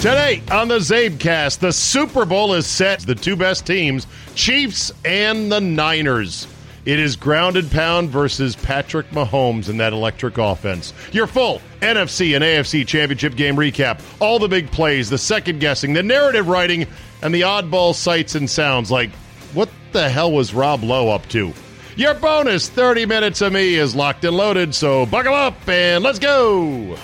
Today 0.00 0.42
on 0.50 0.68
the 0.68 0.78
CzabeCast, 0.78 1.58
the 1.58 1.74
Super 1.74 2.24
Bowl 2.24 2.54
is 2.54 2.66
set. 2.66 3.00
The 3.00 3.14
two 3.14 3.36
best 3.36 3.66
teams, 3.66 4.06
Chiefs 4.34 4.90
and 5.04 5.52
the 5.52 5.60
Niners. 5.60 6.46
It 6.86 6.98
is 6.98 7.16
grounded 7.16 7.70
pound 7.70 8.08
versus 8.08 8.56
Patrick 8.56 9.10
Mahomes 9.10 9.68
in 9.68 9.76
that 9.76 9.92
electric 9.92 10.38
offense. 10.38 10.94
Your 11.12 11.26
full 11.26 11.60
NFC 11.82 12.34
and 12.34 12.42
AFC 12.42 12.86
championship 12.86 13.36
game 13.36 13.56
recap, 13.56 14.00
all 14.22 14.38
the 14.38 14.48
big 14.48 14.70
plays, 14.70 15.10
the 15.10 15.18
second 15.18 15.60
guessing, 15.60 15.92
the 15.92 16.02
narrative 16.02 16.48
writing, 16.48 16.86
and 17.20 17.34
the 17.34 17.42
oddball 17.42 17.94
sights 17.94 18.34
and 18.34 18.48
sounds 18.48 18.90
like 18.90 19.10
what 19.52 19.68
the 19.92 20.08
hell 20.08 20.32
was 20.32 20.54
Rob 20.54 20.82
Lowe 20.82 21.10
up 21.10 21.28
to? 21.28 21.52
Your 21.96 22.14
bonus 22.14 22.70
30 22.70 23.04
minutes 23.04 23.42
of 23.42 23.52
me 23.52 23.74
is 23.74 23.94
locked 23.94 24.24
and 24.24 24.34
loaded, 24.34 24.74
so 24.74 25.04
buckle 25.04 25.34
up 25.34 25.68
and 25.68 26.02
let's 26.02 26.18
go. 26.18 26.96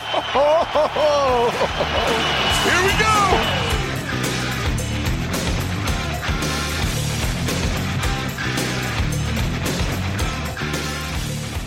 Here 2.67 2.83
we 2.83 2.99
go. 2.99 3.17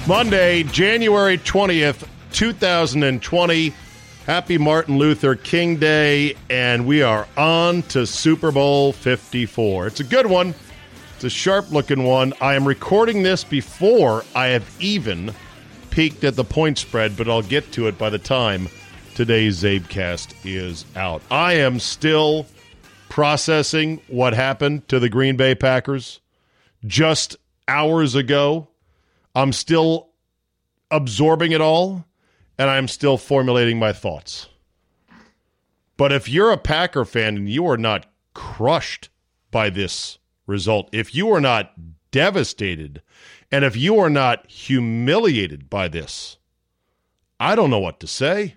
Monday, 0.05 0.63
January 0.63 1.37
20th, 1.37 2.05
2020. 2.33 3.73
Happy 4.25 4.57
Martin 4.57 4.97
Luther 4.97 5.35
King 5.35 5.77
Day, 5.77 6.35
and 6.49 6.85
we 6.85 7.01
are 7.01 7.27
on 7.37 7.81
to 7.83 8.05
Super 8.05 8.51
Bowl 8.51 8.91
54. 8.91 9.87
It's 9.87 10.01
a 10.01 10.03
good 10.03 10.25
one. 10.25 10.53
It's 11.15 11.23
a 11.23 11.29
sharp 11.29 11.71
looking 11.71 12.03
one. 12.03 12.33
I 12.41 12.55
am 12.55 12.67
recording 12.67 13.23
this 13.23 13.45
before 13.45 14.25
I 14.35 14.47
have 14.47 14.69
even 14.81 15.33
peeked 15.91 16.25
at 16.25 16.35
the 16.35 16.43
point 16.43 16.77
spread, 16.77 17.15
but 17.15 17.29
I'll 17.29 17.41
get 17.41 17.71
to 17.71 17.87
it 17.87 17.97
by 17.97 18.09
the 18.09 18.19
time 18.19 18.67
today's 19.19 19.61
CzabeCast 19.61 20.33
is 20.45 20.85
out. 20.95 21.21
I 21.29 21.55
am 21.55 21.81
still 21.81 22.45
processing 23.09 23.99
what 24.07 24.31
happened 24.31 24.87
to 24.87 24.97
the 24.97 25.09
Green 25.09 25.35
Bay 25.35 25.55
Packers 25.55 26.21
just 26.87 27.35
hours 27.67 28.15
ago. 28.15 28.69
I'm 29.35 29.51
still 29.51 30.11
absorbing 30.89 31.51
it 31.51 31.59
all, 31.59 32.05
and 32.57 32.69
I'm 32.69 32.87
still 32.87 33.17
formulating 33.17 33.77
my 33.77 33.91
thoughts. 33.91 34.47
But 35.97 36.13
if 36.13 36.29
you're 36.29 36.51
a 36.51 36.57
Packer 36.57 37.03
fan 37.03 37.35
and 37.35 37.49
you 37.49 37.67
are 37.67 37.75
not 37.75 38.05
crushed 38.33 39.09
by 39.51 39.69
this 39.69 40.17
result, 40.47 40.87
if 40.93 41.13
you 41.13 41.29
are 41.33 41.41
not 41.41 41.73
devastated, 42.11 43.01
and 43.51 43.65
if 43.65 43.75
you 43.75 43.99
are 43.99 44.09
not 44.09 44.49
humiliated 44.49 45.69
by 45.69 45.89
this, 45.89 46.37
I 47.37 47.55
don't 47.55 47.69
know 47.69 47.79
what 47.79 47.99
to 47.99 48.07
say. 48.07 48.55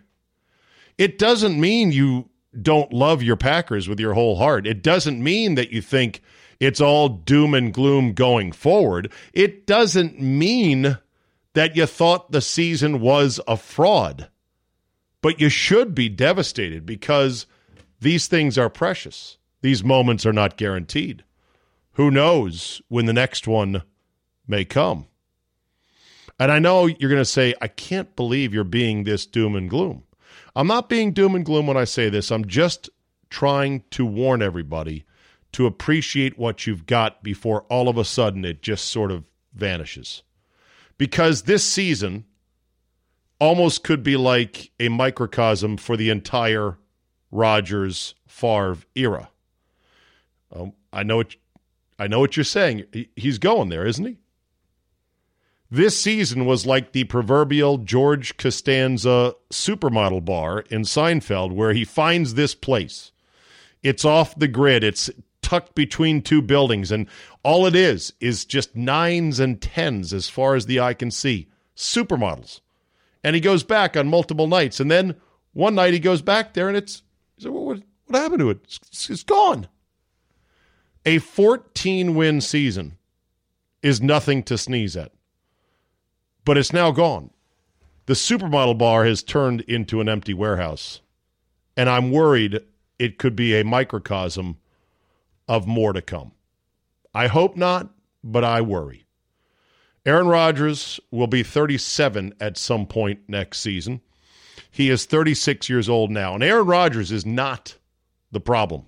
It 0.98 1.19
doesn't 1.19 1.58
mean 1.58 1.92
you 1.92 2.28
don't 2.60 2.92
love 2.92 3.22
your 3.22 3.36
Packers 3.36 3.88
with 3.88 3.98
your 3.98 4.14
whole 4.14 4.36
heart. 4.36 4.66
It 4.66 4.82
doesn't 4.82 5.22
mean 5.22 5.54
that 5.54 5.72
you 5.72 5.80
think 5.80 6.20
it's 6.60 6.80
all 6.80 7.08
doom 7.08 7.54
and 7.54 7.72
gloom 7.72 8.12
going 8.12 8.53
forward. 8.53 9.10
It 9.32 9.66
doesn't 9.66 10.20
mean 10.20 10.98
that 11.54 11.76
you 11.76 11.86
thought 11.86 12.30
the 12.30 12.41
season 12.41 13.00
was 13.00 13.41
a 13.48 13.56
fraud. 13.56 14.28
But 15.22 15.41
you 15.41 15.48
should 15.48 15.94
be 15.94 16.08
devastated 16.08 16.84
because 16.84 17.47
these 18.00 18.26
things 18.26 18.59
are 18.59 18.69
precious. 18.69 19.38
These 19.60 19.84
moments 19.84 20.26
are 20.26 20.32
not 20.32 20.56
guaranteed. 20.56 21.24
Who 21.92 22.10
knows 22.10 22.82
when 22.88 23.06
the 23.06 23.12
next 23.12 23.47
one 23.47 23.82
may 24.47 24.64
come? 24.64 25.06
And 26.38 26.50
I 26.50 26.59
know 26.59 26.86
you're 26.86 27.10
going 27.10 27.20
to 27.20 27.24
say, 27.24 27.54
I 27.60 27.69
can't 27.69 28.16
believe 28.16 28.53
you're 28.53 28.64
being 28.64 29.04
this 29.04 29.26
doom 29.26 29.54
and 29.54 29.70
gloom. 29.70 30.04
I'm 30.55 30.67
not 30.67 30.89
being 30.89 31.13
doom 31.13 31.35
and 31.35 31.45
gloom 31.45 31.67
when 31.67 31.77
I 31.77 31.85
say 31.85 32.09
this. 32.09 32.31
I'm 32.31 32.47
just 32.47 32.91
trying 33.31 33.85
to 33.91 34.05
warn 34.05 34.43
everybody 34.43 35.05
to 35.53 35.67
appreciate 35.67 36.39
what 36.39 36.67
you've 36.67 36.87
got 36.87 37.23
before 37.23 37.63
all 37.63 37.89
of 37.89 37.99
a 37.99 38.05
sudden 38.05 38.45
it 38.45 38.63
just 38.63 38.87
sort 38.87 39.11
of 39.11 39.25
vanishes. 39.55 40.23
Because 40.99 41.43
this 41.43 41.65
season 41.65 42.25
almost 43.39 43.83
could 43.83 44.03
be 44.03 44.17
like 44.17 44.71
a 44.79 44.89
microcosm 44.89 45.77
for 45.77 45.97
the 45.97 46.11
entire 46.11 46.79
Rodgers 47.31 48.15
Favre 48.27 48.79
era. 48.95 49.31
Um, 50.55 50.75
I 50.93 51.03
know 51.03 51.25
I 51.99 52.07
know 52.07 52.21
what 52.21 52.37
you're 52.37 52.45
saying. 52.45 52.84
He's 53.17 53.39
going 53.39 53.69
there, 53.69 53.87
isn't 53.87 54.05
he? 54.05 54.19
This 55.72 55.99
season 55.99 56.44
was 56.44 56.66
like 56.66 56.93
the 56.93 57.05
proverbial 57.05 57.78
George 57.78 58.37
Costanza 58.37 59.34
supermodel 59.50 60.22
bar 60.22 60.66
in 60.69 60.83
Seinfeld, 60.83 61.55
where 61.55 61.72
he 61.72 61.83
finds 61.83 62.34
this 62.34 62.55
place. 62.55 63.10
It's 63.83 64.05
off 64.05 64.38
the 64.38 64.49
grid, 64.49 64.84
it's 64.84 65.09
tucked 65.41 65.75
between 65.75 66.21
two 66.21 66.43
buildings, 66.43 66.93
and 66.93 67.09
all 67.43 67.65
it 67.65 67.75
is 67.75 68.12
is 68.21 68.44
just 68.44 68.77
nines 68.77 69.41
and 69.41 69.62
tens 69.62 70.12
as 70.12 70.28
far 70.28 70.56
as 70.56 70.66
the 70.66 70.78
eye 70.78 70.93
can 70.93 71.10
see. 71.10 71.49
Supermodels. 71.75 72.60
And 73.25 73.34
he 73.34 73.41
goes 73.41 73.65
back 73.65 73.97
on 73.97 74.09
multiple 74.09 74.49
nights, 74.49 74.78
and 74.78 74.91
then 74.91 75.16
one 75.54 75.75
night 75.75 75.94
he 75.94 76.00
goes 76.00 76.21
back 76.21 76.53
there, 76.53 76.69
and 76.69 76.77
it's, 76.77 77.03
he 77.39 77.49
what, 77.49 77.81
what 78.09 78.21
happened 78.21 78.41
to 78.41 78.50
it? 78.50 78.59
It's, 78.65 79.09
it's 79.09 79.22
gone. 79.22 79.69
A 81.06 81.16
14 81.16 82.15
win 82.15 82.43
season 82.43 82.99
is 83.83 84.03
nothing 84.03 84.43
to 84.43 84.59
sneeze 84.59 84.99
at 84.99 85.12
but 86.44 86.58
it's 86.58 86.72
now 86.72 86.91
gone. 86.91 87.30
The 88.06 88.14
supermodel 88.14 88.78
bar 88.78 89.04
has 89.04 89.22
turned 89.22 89.60
into 89.62 90.00
an 90.00 90.08
empty 90.08 90.34
warehouse, 90.34 91.00
and 91.76 91.88
I'm 91.88 92.10
worried 92.10 92.60
it 92.98 93.19
could 93.19 93.36
be 93.36 93.54
a 93.54 93.64
microcosm 93.64 94.58
of 95.48 95.66
more 95.66 95.92
to 95.92 96.03
come. 96.03 96.32
I 97.14 97.26
hope 97.28 97.56
not, 97.56 97.91
but 98.25 98.44
I 98.44 98.60
worry. 98.60 99.06
Aaron 100.04 100.26
Rodgers 100.26 100.98
will 101.10 101.28
be 101.28 101.42
37 101.42 102.34
at 102.41 102.59
some 102.59 102.86
point 102.86 103.20
next 103.28 103.60
season. 103.60 104.00
He 104.70 104.91
is 104.91 105.04
36 105.04 105.69
years 105.69 105.88
old 105.88 106.10
now, 106.10 106.34
and 106.34 106.42
Aaron 106.42 106.66
Rodgers 106.66 107.12
is 107.12 107.24
not 107.24 107.77
the 108.33 108.41
problem. 108.41 108.86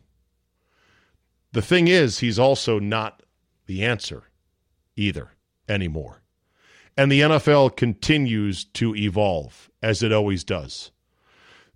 The 1.52 1.62
thing 1.62 1.86
is, 1.86 2.18
he's 2.18 2.38
also 2.38 2.80
not 2.80 3.22
the 3.66 3.84
answer 3.84 4.24
either 4.96 5.30
anymore. 5.68 6.23
And 6.96 7.10
the 7.10 7.20
NFL 7.22 7.76
continues 7.76 8.64
to 8.64 8.94
evolve 8.94 9.70
as 9.82 10.02
it 10.02 10.12
always 10.12 10.44
does. 10.44 10.92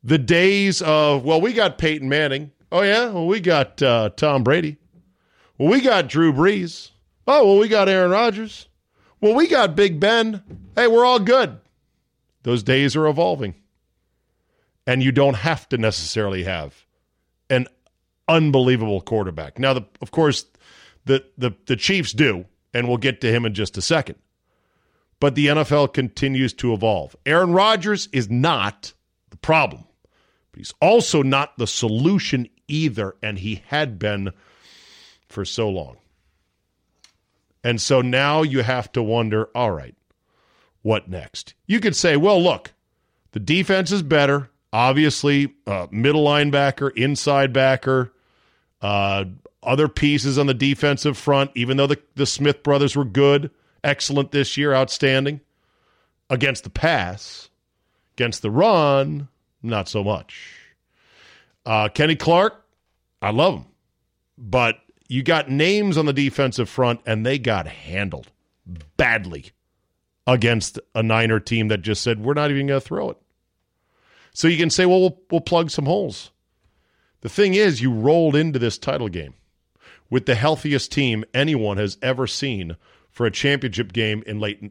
The 0.05 0.19
days 0.19 0.81
of, 0.81 1.25
well, 1.25 1.41
we 1.41 1.53
got 1.53 1.79
Peyton 1.79 2.09
Manning. 2.09 2.53
Oh, 2.70 2.82
yeah? 2.82 3.06
Well, 3.06 3.26
we 3.26 3.41
got 3.41 3.82
uh, 3.82 4.11
Tom 4.11 4.44
Brady. 4.44 4.76
Well, 5.56 5.70
we 5.70 5.81
got 5.81 6.09
Drew 6.09 6.32
Brees. 6.32 6.91
Oh, 7.26 7.47
well, 7.47 7.59
we 7.59 7.69
got 7.69 7.88
Aaron 7.88 8.12
Rodgers. 8.12 8.69
Well, 9.20 9.35
we 9.35 9.49
got 9.49 9.75
Big 9.75 9.99
Ben. 9.99 10.43
Hey, 10.76 10.87
we're 10.87 11.05
all 11.05 11.19
good. 11.19 11.59
Those 12.44 12.62
days 12.62 12.94
are 12.94 13.09
evolving. 13.09 13.56
And 14.87 15.03
you 15.03 15.11
don't 15.11 15.35
have 15.35 15.69
to 15.70 15.79
necessarily 15.79 16.44
have 16.44 16.87
an 17.50 17.67
unbelievable 18.29 19.00
quarterback. 19.00 19.59
Now, 19.59 19.75
the, 19.75 19.85
of 20.00 20.12
course, 20.12 20.47
the, 21.05 21.25
the, 21.37 21.53
the 21.67 21.76
Chiefs 21.76 22.12
do, 22.12 22.47
and 22.73 22.87
we'll 22.87 22.99
get 22.99 23.20
to 23.23 23.32
him 23.32 23.44
in 23.44 23.53
just 23.53 23.76
a 23.76 23.82
second 23.82 24.17
but 25.20 25.35
the 25.35 25.47
NFL 25.47 25.93
continues 25.93 26.53
to 26.55 26.73
evolve. 26.73 27.17
Aaron 27.26 27.53
Rodgers 27.53 28.09
is 28.12 28.31
not 28.31 28.93
the 29.31 29.37
problem. 29.37 29.85
But 30.53 30.59
he's 30.59 30.75
also 30.81 31.23
not 31.23 31.59
the 31.59 31.67
solution 31.67 32.49
either, 32.69 33.17
and 33.23 33.38
he 33.38 33.62
had 33.67 33.99
been 33.99 34.32
for 35.29 35.44
so 35.44 35.69
long. 35.69 35.97
And 37.65 37.81
so 37.81 38.00
now 38.00 38.43
you 38.43 38.62
have 38.62 38.91
to 38.93 39.03
wonder 39.03 39.49
all 39.55 39.73
right, 39.73 39.94
what 40.82 41.09
next? 41.09 41.55
You 41.67 41.81
could 41.81 41.97
say, 41.97 42.17
well, 42.17 42.43
look, 42.43 42.73
the 43.32 43.41
defense 43.41 43.93
is 43.93 44.03
better. 44.03 44.50
Obviously, 44.73 45.55
uh, 45.67 45.87
middle 45.91 46.25
linebacker, 46.25 46.97
inside 46.97 47.53
backer, 47.53 48.12
uh, 48.81 49.25
other 49.62 49.88
pieces 49.88 50.38
on 50.38 50.47
the 50.47 50.55
defensive 50.55 51.17
front, 51.17 51.50
even 51.55 51.76
though 51.76 51.87
the, 51.87 51.99
the 52.15 52.26
Smith 52.26 52.62
brothers 52.62 52.94
were 52.94 53.05
good, 53.05 53.50
excellent 53.84 54.32
this 54.32 54.56
year, 54.56 54.75
outstanding. 54.75 55.40
Against 56.30 56.64
the 56.64 56.70
pass, 56.70 57.48
against 58.14 58.42
the 58.42 58.50
run, 58.50 59.28
not 59.62 59.88
so 59.88 60.04
much. 60.04 60.54
Uh, 61.64 61.88
Kenny 61.88 62.16
Clark, 62.16 62.64
I 63.22 63.30
love 63.30 63.54
him. 63.54 63.64
But 64.36 64.76
you 65.08 65.22
got 65.22 65.50
names 65.50 65.96
on 65.96 66.04
the 66.04 66.12
defensive 66.12 66.69
front, 66.69 67.00
and 67.06 67.25
they 67.25 67.38
got 67.38 67.66
handled 67.66 68.30
badly 68.96 69.52
against 70.26 70.78
a 70.94 71.02
Niner 71.02 71.40
team 71.40 71.69
that 71.69 71.81
just 71.81 72.02
said, 72.02 72.20
we're 72.20 72.34
not 72.34 72.50
even 72.50 72.66
going 72.66 72.81
to 72.81 72.86
throw 72.86 73.10
it. 73.10 73.16
So 74.34 74.46
you 74.46 74.58
can 74.58 74.70
say, 74.70 74.84
well, 74.84 75.00
well, 75.00 75.19
we'll 75.31 75.40
plug 75.40 75.70
some 75.70 75.86
holes. 75.86 76.31
The 77.22 77.28
thing 77.31 77.54
is, 77.54 77.81
you 77.81 77.90
rolled 77.90 78.36
into 78.36 78.58
this 78.58 78.78
title 78.78 79.08
game 79.08 79.34
with 80.10 80.26
the 80.26 80.34
healthiest 80.34 80.92
team 80.92 81.24
anyone 81.32 81.78
has 81.78 81.96
ever 82.02 82.26
seen 82.26 82.76
for 83.19 83.26
a 83.26 83.32
championship 83.32 83.93
game 83.93 84.23
in 84.29 84.38
late 84.38 84.62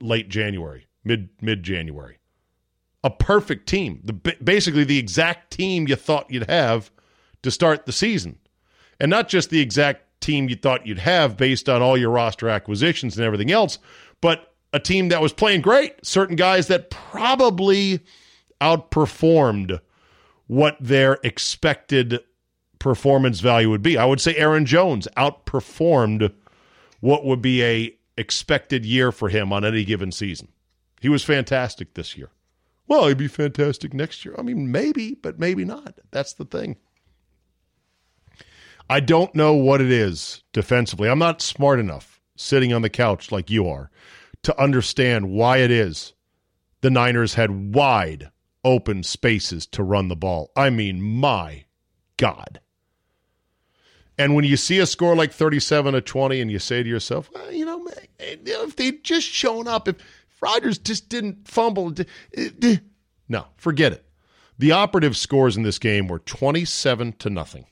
late 0.00 0.28
January, 0.28 0.86
mid 1.02 1.30
mid 1.42 1.64
January. 1.64 2.18
A 3.02 3.10
perfect 3.10 3.68
team, 3.68 4.00
the 4.04 4.12
basically 4.12 4.84
the 4.84 5.00
exact 5.00 5.50
team 5.50 5.88
you 5.88 5.96
thought 5.96 6.30
you'd 6.30 6.48
have 6.48 6.92
to 7.42 7.50
start 7.50 7.86
the 7.86 7.92
season, 7.92 8.38
and 9.00 9.10
not 9.10 9.28
just 9.28 9.50
the 9.50 9.60
exact 9.60 10.20
team 10.20 10.48
you 10.48 10.54
thought 10.54 10.86
you'd 10.86 11.00
have 11.00 11.36
based 11.36 11.68
on 11.68 11.82
all 11.82 11.98
your 11.98 12.10
roster 12.10 12.48
acquisitions 12.48 13.16
and 13.16 13.26
everything 13.26 13.50
else, 13.50 13.80
but 14.20 14.54
a 14.72 14.78
team 14.78 15.08
that 15.08 15.20
was 15.20 15.32
playing 15.32 15.60
great. 15.60 16.06
Certain 16.06 16.36
guys 16.36 16.68
that 16.68 16.90
probably 16.90 17.98
outperformed 18.60 19.80
what 20.46 20.76
their 20.78 21.18
expected 21.24 22.20
performance 22.78 23.40
value 23.40 23.70
would 23.70 23.82
be. 23.82 23.98
I 23.98 24.04
would 24.04 24.20
say 24.20 24.36
Aaron 24.36 24.66
Jones 24.66 25.08
outperformed 25.16 26.32
what 27.00 27.24
would 27.24 27.42
be 27.42 27.62
a 27.62 27.94
expected 28.16 28.84
year 28.84 29.12
for 29.12 29.28
him 29.28 29.52
on 29.52 29.64
any 29.64 29.84
given 29.84 30.10
season. 30.12 30.48
He 31.00 31.08
was 31.08 31.22
fantastic 31.24 31.94
this 31.94 32.16
year. 32.16 32.30
Well, 32.88 33.06
he'd 33.06 33.18
be 33.18 33.28
fantastic 33.28 33.94
next 33.94 34.24
year. 34.24 34.34
I 34.38 34.42
mean, 34.42 34.72
maybe, 34.72 35.14
but 35.14 35.38
maybe 35.38 35.64
not. 35.64 35.98
That's 36.10 36.32
the 36.32 36.44
thing. 36.44 36.76
I 38.90 39.00
don't 39.00 39.34
know 39.34 39.54
what 39.54 39.80
it 39.80 39.92
is 39.92 40.42
defensively. 40.52 41.08
I'm 41.08 41.18
not 41.18 41.42
smart 41.42 41.78
enough 41.78 42.20
sitting 42.36 42.72
on 42.72 42.82
the 42.82 42.90
couch 42.90 43.30
like 43.30 43.50
you 43.50 43.68
are 43.68 43.90
to 44.42 44.60
understand 44.60 45.30
why 45.30 45.58
it 45.58 45.70
is 45.70 46.14
the 46.80 46.90
Niners 46.90 47.34
had 47.34 47.74
wide 47.74 48.30
open 48.64 49.02
spaces 49.02 49.66
to 49.66 49.82
run 49.82 50.08
the 50.08 50.16
ball. 50.16 50.50
I 50.56 50.70
mean, 50.70 51.02
my 51.02 51.64
God. 52.16 52.60
And 54.18 54.34
when 54.34 54.44
you 54.44 54.56
see 54.56 54.78
a 54.80 54.86
score 54.86 55.14
like 55.14 55.32
37 55.32 55.94
to 55.94 56.00
20 56.00 56.40
and 56.40 56.50
you 56.50 56.58
say 56.58 56.82
to 56.82 56.88
yourself, 56.88 57.30
well, 57.32 57.52
you 57.52 57.64
know, 57.64 57.86
if 58.18 58.74
they'd 58.76 59.04
just 59.04 59.28
shown 59.28 59.68
up, 59.68 59.86
if 59.86 59.96
Rodgers 60.40 60.78
just 60.78 61.08
didn't 61.08 61.46
fumble, 61.46 61.94
no, 63.28 63.46
forget 63.56 63.92
it. 63.92 64.04
The 64.58 64.72
operative 64.72 65.16
scores 65.16 65.56
in 65.56 65.62
this 65.62 65.78
game 65.78 66.08
were 66.08 66.18
27 66.18 67.12
to 67.20 67.30
nothing 67.30 67.66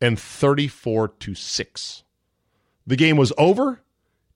and 0.00 0.18
34 0.18 1.08
to 1.08 1.34
6. 1.34 2.02
The 2.86 2.96
game 2.96 3.16
was 3.16 3.32
over 3.38 3.80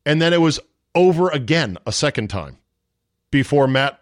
and 0.06 0.22
then 0.22 0.32
it 0.32 0.40
was 0.40 0.60
over 0.94 1.30
again 1.30 1.78
a 1.86 1.92
second 1.92 2.28
time 2.28 2.58
before 3.30 3.66
Matt 3.66 4.00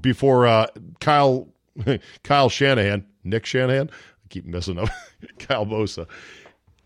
before 0.00 0.46
uh, 0.46 0.66
Kyle 1.00 1.48
Kyle 2.22 2.48
Shanahan, 2.48 3.04
Nick 3.24 3.46
Shanahan, 3.46 3.90
I 3.90 4.28
keep 4.28 4.46
messing 4.46 4.78
up, 4.78 4.88
Kyle 5.38 5.66
Bosa, 5.66 6.06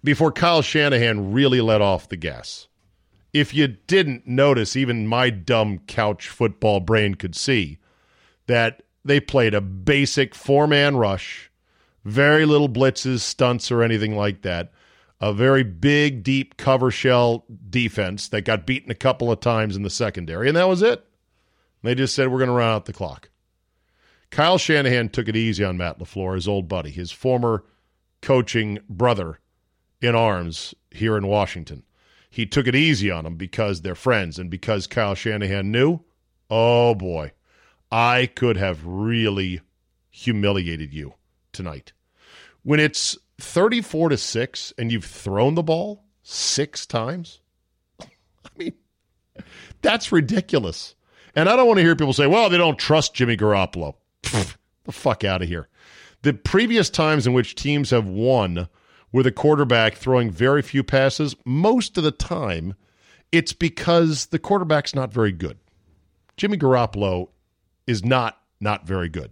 before 0.04 0.30
Kyle 0.30 0.60
Shanahan 0.62 1.32
really 1.32 1.62
let 1.62 1.80
off 1.80 2.10
the 2.10 2.16
gas. 2.16 2.68
If 3.32 3.54
you 3.54 3.66
didn't 3.66 4.28
notice, 4.28 4.76
even 4.76 5.08
my 5.08 5.30
dumb 5.30 5.78
couch 5.86 6.28
football 6.28 6.78
brain 6.78 7.14
could 7.14 7.34
see 7.34 7.78
that 8.46 8.82
they 9.04 9.18
played 9.18 9.54
a 9.54 9.60
basic 9.60 10.34
four 10.34 10.66
man 10.66 10.96
rush, 10.96 11.50
very 12.04 12.44
little 12.44 12.68
blitzes, 12.68 13.20
stunts, 13.20 13.72
or 13.72 13.82
anything 13.82 14.14
like 14.14 14.42
that. 14.42 14.72
A 15.20 15.32
very 15.32 15.62
big, 15.62 16.22
deep 16.22 16.58
cover 16.58 16.90
shell 16.90 17.46
defense 17.70 18.28
that 18.28 18.42
got 18.42 18.66
beaten 18.66 18.90
a 18.90 18.96
couple 18.96 19.32
of 19.32 19.40
times 19.40 19.74
in 19.74 19.82
the 19.82 19.90
secondary, 19.90 20.48
and 20.48 20.56
that 20.56 20.68
was 20.68 20.82
it. 20.82 21.06
They 21.82 21.94
just 21.94 22.14
said, 22.14 22.28
we're 22.28 22.38
going 22.38 22.48
to 22.48 22.54
run 22.54 22.74
out 22.74 22.84
the 22.84 22.92
clock. 22.92 23.30
Kyle 24.30 24.58
Shanahan 24.58 25.08
took 25.08 25.28
it 25.28 25.36
easy 25.36 25.64
on 25.64 25.78
Matt 25.78 25.98
LaFleur, 25.98 26.34
his 26.34 26.48
old 26.48 26.68
buddy, 26.68 26.90
his 26.90 27.10
former 27.10 27.64
coaching 28.20 28.80
brother 28.88 29.38
in 30.04 30.14
arms 30.14 30.74
here 30.90 31.16
in 31.16 31.26
Washington. 31.26 31.82
He 32.30 32.46
took 32.46 32.66
it 32.66 32.74
easy 32.74 33.10
on 33.10 33.26
him 33.26 33.36
because 33.36 33.80
they're 33.80 33.94
friends 33.94 34.38
and 34.38 34.50
because 34.50 34.86
Kyle 34.86 35.14
Shanahan 35.14 35.70
knew, 35.70 36.00
oh 36.50 36.94
boy, 36.94 37.32
I 37.90 38.26
could 38.26 38.56
have 38.56 38.84
really 38.84 39.60
humiliated 40.10 40.92
you 40.92 41.14
tonight. 41.52 41.92
When 42.62 42.80
it's 42.80 43.16
34 43.40 44.10
to 44.10 44.16
6 44.16 44.72
and 44.78 44.90
you've 44.90 45.04
thrown 45.04 45.54
the 45.54 45.62
ball 45.62 46.04
6 46.22 46.86
times, 46.86 47.40
I 48.00 48.06
mean, 48.56 48.74
that's 49.80 50.12
ridiculous. 50.12 50.94
And 51.36 51.48
I 51.48 51.56
don't 51.56 51.66
want 51.66 51.78
to 51.78 51.84
hear 51.84 51.96
people 51.96 52.12
say, 52.12 52.26
well, 52.26 52.50
they 52.50 52.58
don't 52.58 52.78
trust 52.78 53.14
Jimmy 53.14 53.36
Garoppolo. 53.36 53.94
Pfft, 54.22 54.56
the 54.84 54.92
fuck 54.92 55.24
out 55.24 55.42
of 55.42 55.48
here. 55.48 55.68
The 56.22 56.32
previous 56.32 56.90
times 56.90 57.26
in 57.26 57.32
which 57.32 57.54
teams 57.54 57.90
have 57.90 58.06
won 58.06 58.68
with 59.14 59.28
a 59.28 59.32
quarterback 59.32 59.94
throwing 59.94 60.28
very 60.28 60.60
few 60.60 60.82
passes, 60.82 61.36
most 61.44 61.96
of 61.96 62.02
the 62.02 62.10
time, 62.10 62.74
it's 63.30 63.52
because 63.52 64.26
the 64.26 64.40
quarterback's 64.40 64.92
not 64.92 65.12
very 65.12 65.30
good. 65.30 65.56
Jimmy 66.36 66.58
Garoppolo 66.58 67.28
is 67.86 68.04
not 68.04 68.40
not 68.58 68.88
very 68.88 69.08
good. 69.08 69.30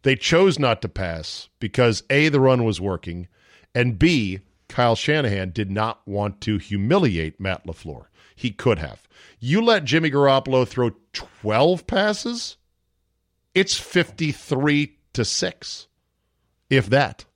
They 0.00 0.16
chose 0.16 0.58
not 0.58 0.80
to 0.80 0.88
pass 0.88 1.50
because 1.60 2.04
A, 2.08 2.30
the 2.30 2.40
run 2.40 2.64
was 2.64 2.80
working, 2.80 3.28
and 3.74 3.98
B, 3.98 4.40
Kyle 4.68 4.96
Shanahan 4.96 5.50
did 5.50 5.70
not 5.70 6.00
want 6.08 6.40
to 6.40 6.56
humiliate 6.56 7.38
Matt 7.38 7.66
LaFleur. 7.66 8.06
He 8.34 8.50
could 8.50 8.78
have. 8.78 9.06
You 9.38 9.62
let 9.62 9.84
Jimmy 9.84 10.10
Garoppolo 10.10 10.66
throw 10.66 10.92
12 11.12 11.86
passes, 11.86 12.56
it's 13.54 13.76
53 13.76 14.96
to 15.12 15.22
6. 15.22 15.86
If 16.70 16.86
that, 16.88 17.26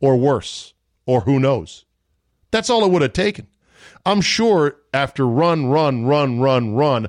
or 0.00 0.16
worse, 0.16 0.74
or 1.08 1.22
who 1.22 1.40
knows. 1.40 1.86
That's 2.50 2.68
all 2.68 2.84
it 2.84 2.90
would 2.90 3.02
have 3.02 3.14
taken. 3.14 3.48
I'm 4.04 4.20
sure 4.20 4.76
after 4.92 5.26
run, 5.26 5.66
run, 5.66 6.04
run, 6.04 6.38
run, 6.38 6.74
run, 6.74 7.08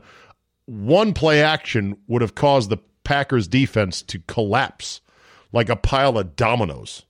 one 0.65 1.13
play 1.13 1.43
action 1.43 1.97
would 2.07 2.21
have 2.21 2.33
caused 2.33 2.69
the 2.69 2.77
Packers 3.03 3.47
defense 3.47 4.01
to 4.03 4.19
collapse 4.19 5.01
like 5.51 5.67
a 5.67 5.75
pile 5.75 6.17
of 6.17 6.37
dominoes. 6.37 7.03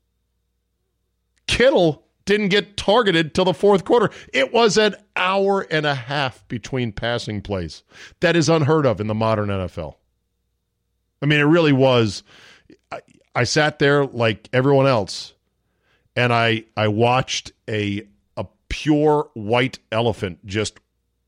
Kittle 1.46 2.08
didn't 2.26 2.50
get 2.50 2.76
targeted 2.76 3.36
till 3.36 3.46
the 3.46 3.54
fourth 3.54 3.86
quarter. 3.86 4.10
It 4.34 4.52
was 4.52 4.78
an 4.78 4.96
hour 5.16 5.68
and 5.70 5.86
a 5.86 5.96
half 5.96 6.48
between 6.48 6.92
passing 6.92 7.42
plays. 7.42 7.84
That 8.22 8.36
is 8.36 8.50
unheard 8.50 8.88
of 8.88 9.00
in 9.00 9.08
the 9.08 9.14
modern 9.14 9.50
NFL. 9.50 9.96
I 11.22 11.28
mean, 11.28 11.40
it 11.40 11.44
really 11.44 11.74
was. 11.74 12.24
I, 12.92 13.02
I 13.36 13.44
sat 13.44 13.78
there 13.78 14.06
like 14.06 14.50
everyone 14.54 14.88
else, 14.88 15.34
and 16.20 16.34
I 16.34 16.66
I 16.76 16.90
watched 16.90 17.54
a 17.70 18.06
a 18.36 18.46
pure 18.68 19.30
white 19.36 19.80
elephant 19.90 20.46
just 20.46 20.78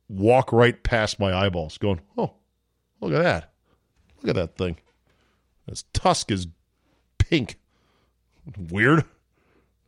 walk 0.09 0.51
right 0.51 0.83
past 0.83 1.17
my 1.17 1.33
eyeballs, 1.33 1.77
going, 1.77 2.01
"Oh, 2.17 2.33
look 2.99 3.13
at 3.13 3.23
that! 3.23 3.53
Look 4.21 4.29
at 4.31 4.35
that 4.35 4.57
thing! 4.57 4.77
Its 5.65 5.85
tusk 5.93 6.29
is 6.29 6.47
pink. 7.17 7.57
Weird." 8.69 9.05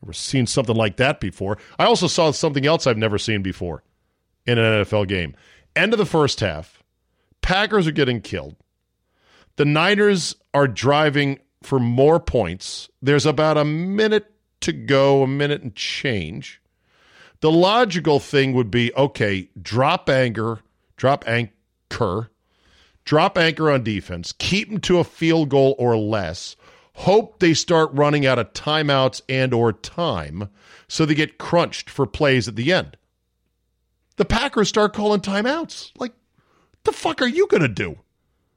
Never 0.02 0.14
seen 0.14 0.48
something 0.48 0.76
like 0.76 0.98
that 0.98 1.20
before. 1.20 1.58
I 1.78 1.86
also 1.86 2.08
saw 2.08 2.32
something 2.32 2.66
else 2.66 2.88
I've 2.88 2.98
never 2.98 3.18
seen 3.18 3.42
before 3.42 3.84
in 4.46 4.58
an 4.58 4.84
NFL 4.84 5.08
game. 5.08 5.36
End 5.76 5.94
of 5.94 5.98
the 5.98 6.06
first 6.06 6.40
half, 6.40 6.82
Packers 7.42 7.88
are 7.88 7.92
getting 7.92 8.22
killed. 8.22 8.56
The 9.58 9.66
Niners 9.66 10.36
are 10.54 10.68
driving 10.68 11.40
for 11.62 11.80
more 11.80 12.20
points. 12.20 12.90
There's 13.02 13.26
about 13.26 13.58
a 13.58 13.66
minute 13.66 14.33
to 14.64 14.74
go, 14.74 15.24
a 15.24 15.28
minute 15.28 15.62
and 15.62 15.76
change. 15.76 16.62
The 17.42 17.52
logical 17.52 18.20
thing 18.20 18.54
would 18.54 18.72
be 18.72 18.94
okay, 18.96 19.50
drop 19.62 20.10
anger, 20.10 20.60
drop 20.96 21.28
anchor, 21.28 22.30
drop 23.04 23.38
anchor 23.38 23.70
on 23.70 23.84
defense, 23.84 24.34
keep 24.38 24.70
them 24.70 24.80
to 24.82 25.00
a 25.00 25.04
field 25.04 25.50
goal 25.50 25.76
or 25.78 25.98
less, 25.98 26.56
hope 26.94 27.40
they 27.40 27.54
start 27.54 27.90
running 27.94 28.26
out 28.26 28.40
of 28.40 28.54
timeouts 28.54 29.22
and 29.28 29.54
or 29.54 29.74
time 29.74 30.50
so 30.88 31.06
they 31.06 31.16
get 31.16 31.38
crunched 31.38 31.90
for 31.90 32.06
plays 32.06 32.48
at 32.48 32.56
the 32.56 32.72
end. 32.72 32.98
The 34.16 34.26
Packers 34.26 34.70
start 34.70 34.94
calling 34.94 35.22
timeouts. 35.22 35.92
Like, 35.98 36.14
the 36.84 36.92
fuck 36.92 37.22
are 37.22 37.28
you 37.28 37.48
going 37.48 37.62
to 37.62 37.68
do? 37.68 37.98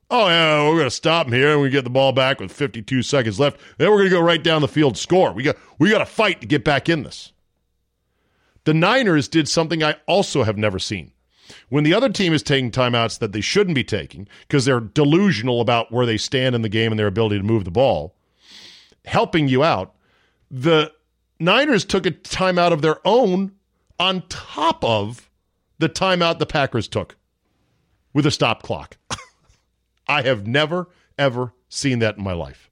Oh, 0.09 0.29
yeah, 0.29 0.69
we're 0.69 0.77
going 0.77 0.85
to 0.85 0.91
stop 0.91 1.27
them 1.27 1.35
here 1.35 1.53
and 1.53 1.61
we 1.61 1.69
get 1.69 1.83
the 1.83 1.91
ball 1.91 2.13
back 2.13 2.39
with 2.39 2.53
52 2.53 3.03
seconds 3.03 3.41
left. 3.41 3.59
Then 3.79 3.91
we're 3.91 3.99
going 3.99 4.11
to 4.11 4.17
go 4.17 4.21
right 4.21 4.43
down 4.43 4.63
the 4.63 4.69
field 4.69 4.97
score. 4.97 5.33
We 5.33 5.43
got 5.43 5.57
we 5.79 5.91
got 5.91 5.99
to 5.99 6.07
fight 6.07 6.41
to 6.41 6.47
get 6.47 6.65
back 6.65 6.89
in 6.89 7.03
this. 7.03 7.33
The 8.65 8.75
Niners 8.75 9.29
did 9.29 9.49
something 9.49 9.83
I 9.83 9.97
also 10.07 10.45
have 10.45 10.57
never 10.57 10.79
seen. 10.79 11.13
When 11.69 11.85
the 11.85 11.95
other 11.95 12.09
team 12.09 12.33
is 12.33 12.43
taking 12.43 12.71
timeouts 12.71 13.19
that 13.19 13.33
they 13.33 13.41
shouldn't 13.41 13.75
be 13.75 13.85
taking 13.85 14.29
because 14.41 14.65
they're 14.65 14.81
delusional 14.81 15.61
about 15.61 15.93
where 15.93 16.07
they 16.07 16.17
stand 16.17 16.55
in 16.55 16.63
the 16.63 16.69
game 16.69 16.93
and 16.93 16.99
their 16.99 17.07
ability 17.07 17.39
to 17.39 17.45
move 17.45 17.65
the 17.65 17.71
ball, 17.71 18.17
helping 19.05 19.49
you 19.49 19.63
out, 19.63 19.95
the 20.51 20.93
Niners 21.39 21.85
took 21.85 22.07
a 22.07 22.11
timeout 22.11 22.73
of 22.73 22.83
their 22.83 22.99
own 23.07 23.53
on 23.99 24.23
top 24.29 24.85
of 24.85 25.31
the 25.79 25.89
timeout 25.89 26.39
the 26.39 26.47
Packers 26.47 26.89
took 26.89 27.17
with 28.13 28.27
a 28.27 28.31
stop 28.31 28.63
clock. 28.63 28.97
I 30.07 30.23
have 30.23 30.47
never, 30.47 30.89
ever 31.19 31.53
seen 31.69 31.99
that 32.01 32.17
in 32.17 32.25
my 32.25 32.33
life. 32.33 32.71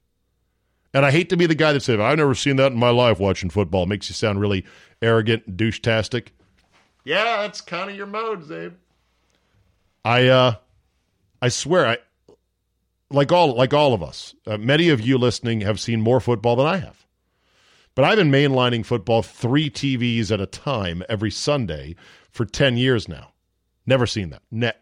And 0.93 1.05
I 1.05 1.11
hate 1.11 1.29
to 1.29 1.37
be 1.37 1.45
the 1.45 1.55
guy 1.55 1.73
that 1.73 1.81
says, 1.81 1.99
I've 1.99 2.17
never 2.17 2.35
seen 2.35 2.55
that 2.55 2.71
in 2.71 2.77
my 2.77 2.89
life 2.89 3.19
watching 3.19 3.49
football. 3.49 3.83
It 3.83 3.89
makes 3.89 4.09
you 4.09 4.13
sound 4.15 4.39
really 4.39 4.65
arrogant 5.01 5.45
and 5.45 5.57
douche-tastic. 5.57 6.33
Yeah, 7.03 7.41
that's 7.41 7.61
kind 7.61 7.89
of 7.89 7.97
your 7.97 8.07
mode, 8.07 8.43
Czabe. 8.43 8.73
I 10.03 10.27
uh 10.27 10.55
I 11.41 11.49
swear 11.49 11.87
I 11.87 11.97
like 13.09 13.31
all 13.31 13.55
like 13.55 13.73
all 13.73 13.93
of 13.93 14.01
us. 14.01 14.35
Uh, 14.45 14.57
many 14.57 14.89
of 14.89 15.01
you 15.01 15.17
listening 15.17 15.61
have 15.61 15.79
seen 15.79 16.01
more 16.01 16.19
football 16.19 16.55
than 16.55 16.67
I 16.67 16.77
have. 16.77 17.05
But 17.95 18.05
I've 18.05 18.17
been 18.17 18.31
mainlining 18.31 18.85
football 18.85 19.21
3 19.21 19.69
TVs 19.69 20.29
at 20.31 20.41
a 20.41 20.45
time 20.45 21.01
every 21.07 21.31
Sunday 21.31 21.95
for 22.29 22.45
10 22.45 22.75
years 22.77 23.07
now. 23.07 23.31
Never 23.85 24.05
seen 24.05 24.31
that. 24.31 24.41
Ne- 24.51 24.73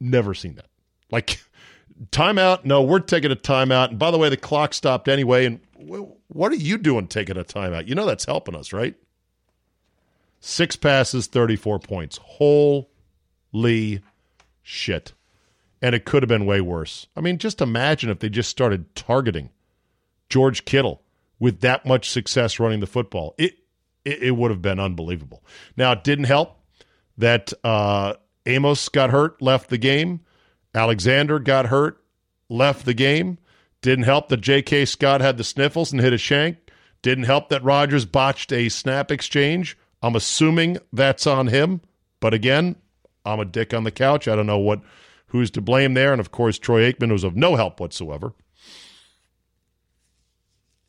never 0.00 0.34
seen 0.34 0.56
that. 0.56 0.66
Like 1.10 1.40
timeout? 2.10 2.64
No, 2.64 2.82
we're 2.82 3.00
taking 3.00 3.32
a 3.32 3.36
timeout. 3.36 3.90
And 3.90 3.98
by 3.98 4.10
the 4.10 4.18
way, 4.18 4.28
the 4.28 4.36
clock 4.36 4.74
stopped 4.74 5.08
anyway. 5.08 5.46
And 5.46 5.60
what 6.28 6.52
are 6.52 6.56
you 6.56 6.78
doing 6.78 7.06
taking 7.08 7.36
a 7.36 7.44
timeout? 7.44 7.86
You 7.86 7.94
know 7.94 8.06
that's 8.06 8.24
helping 8.24 8.54
us, 8.54 8.72
right? 8.72 8.94
Six 10.40 10.76
passes, 10.76 11.26
34 11.26 11.78
points. 11.80 12.18
Holy 12.22 14.00
shit. 14.62 15.12
And 15.82 15.94
it 15.94 16.04
could 16.04 16.22
have 16.22 16.28
been 16.28 16.46
way 16.46 16.60
worse. 16.60 17.06
I 17.16 17.20
mean, 17.20 17.38
just 17.38 17.60
imagine 17.60 18.10
if 18.10 18.18
they 18.20 18.28
just 18.28 18.50
started 18.50 18.94
targeting 18.94 19.50
George 20.28 20.64
Kittle 20.64 21.02
with 21.38 21.60
that 21.60 21.84
much 21.86 22.08
success 22.08 22.58
running 22.58 22.80
the 22.80 22.86
football. 22.86 23.34
It 23.38 23.58
it, 24.06 24.22
it 24.22 24.30
would 24.30 24.50
have 24.50 24.62
been 24.62 24.78
unbelievable. 24.78 25.42
Now, 25.76 25.92
it 25.92 26.04
didn't 26.04 26.24
help 26.24 26.60
that 27.18 27.52
uh, 27.64 28.14
Amos 28.46 28.88
got 28.88 29.10
hurt, 29.10 29.42
left 29.42 29.68
the 29.68 29.78
game. 29.78 30.20
Alexander 30.76 31.38
got 31.38 31.66
hurt, 31.66 32.00
left 32.48 32.84
the 32.84 32.94
game. 32.94 33.38
Didn't 33.80 34.04
help 34.04 34.28
that 34.28 34.42
J.K. 34.42 34.84
Scott 34.84 35.20
had 35.20 35.38
the 35.38 35.44
sniffles 35.44 35.90
and 35.90 36.00
hit 36.00 36.12
a 36.12 36.18
shank. 36.18 36.58
Didn't 37.02 37.24
help 37.24 37.48
that 37.48 37.64
Rodgers 37.64 38.04
botched 38.04 38.52
a 38.52 38.68
snap 38.68 39.10
exchange. 39.10 39.78
I'm 40.02 40.14
assuming 40.14 40.78
that's 40.92 41.26
on 41.26 41.46
him. 41.46 41.80
But 42.20 42.34
again, 42.34 42.76
I'm 43.24 43.40
a 43.40 43.44
dick 43.44 43.72
on 43.72 43.84
the 43.84 43.90
couch. 43.90 44.28
I 44.28 44.36
don't 44.36 44.46
know 44.46 44.58
what 44.58 44.82
who's 45.28 45.50
to 45.52 45.60
blame 45.60 45.94
there. 45.94 46.12
And 46.12 46.20
of 46.20 46.30
course, 46.30 46.58
Troy 46.58 46.92
Aikman 46.92 47.10
was 47.10 47.24
of 47.24 47.36
no 47.36 47.56
help 47.56 47.80
whatsoever. 47.80 48.34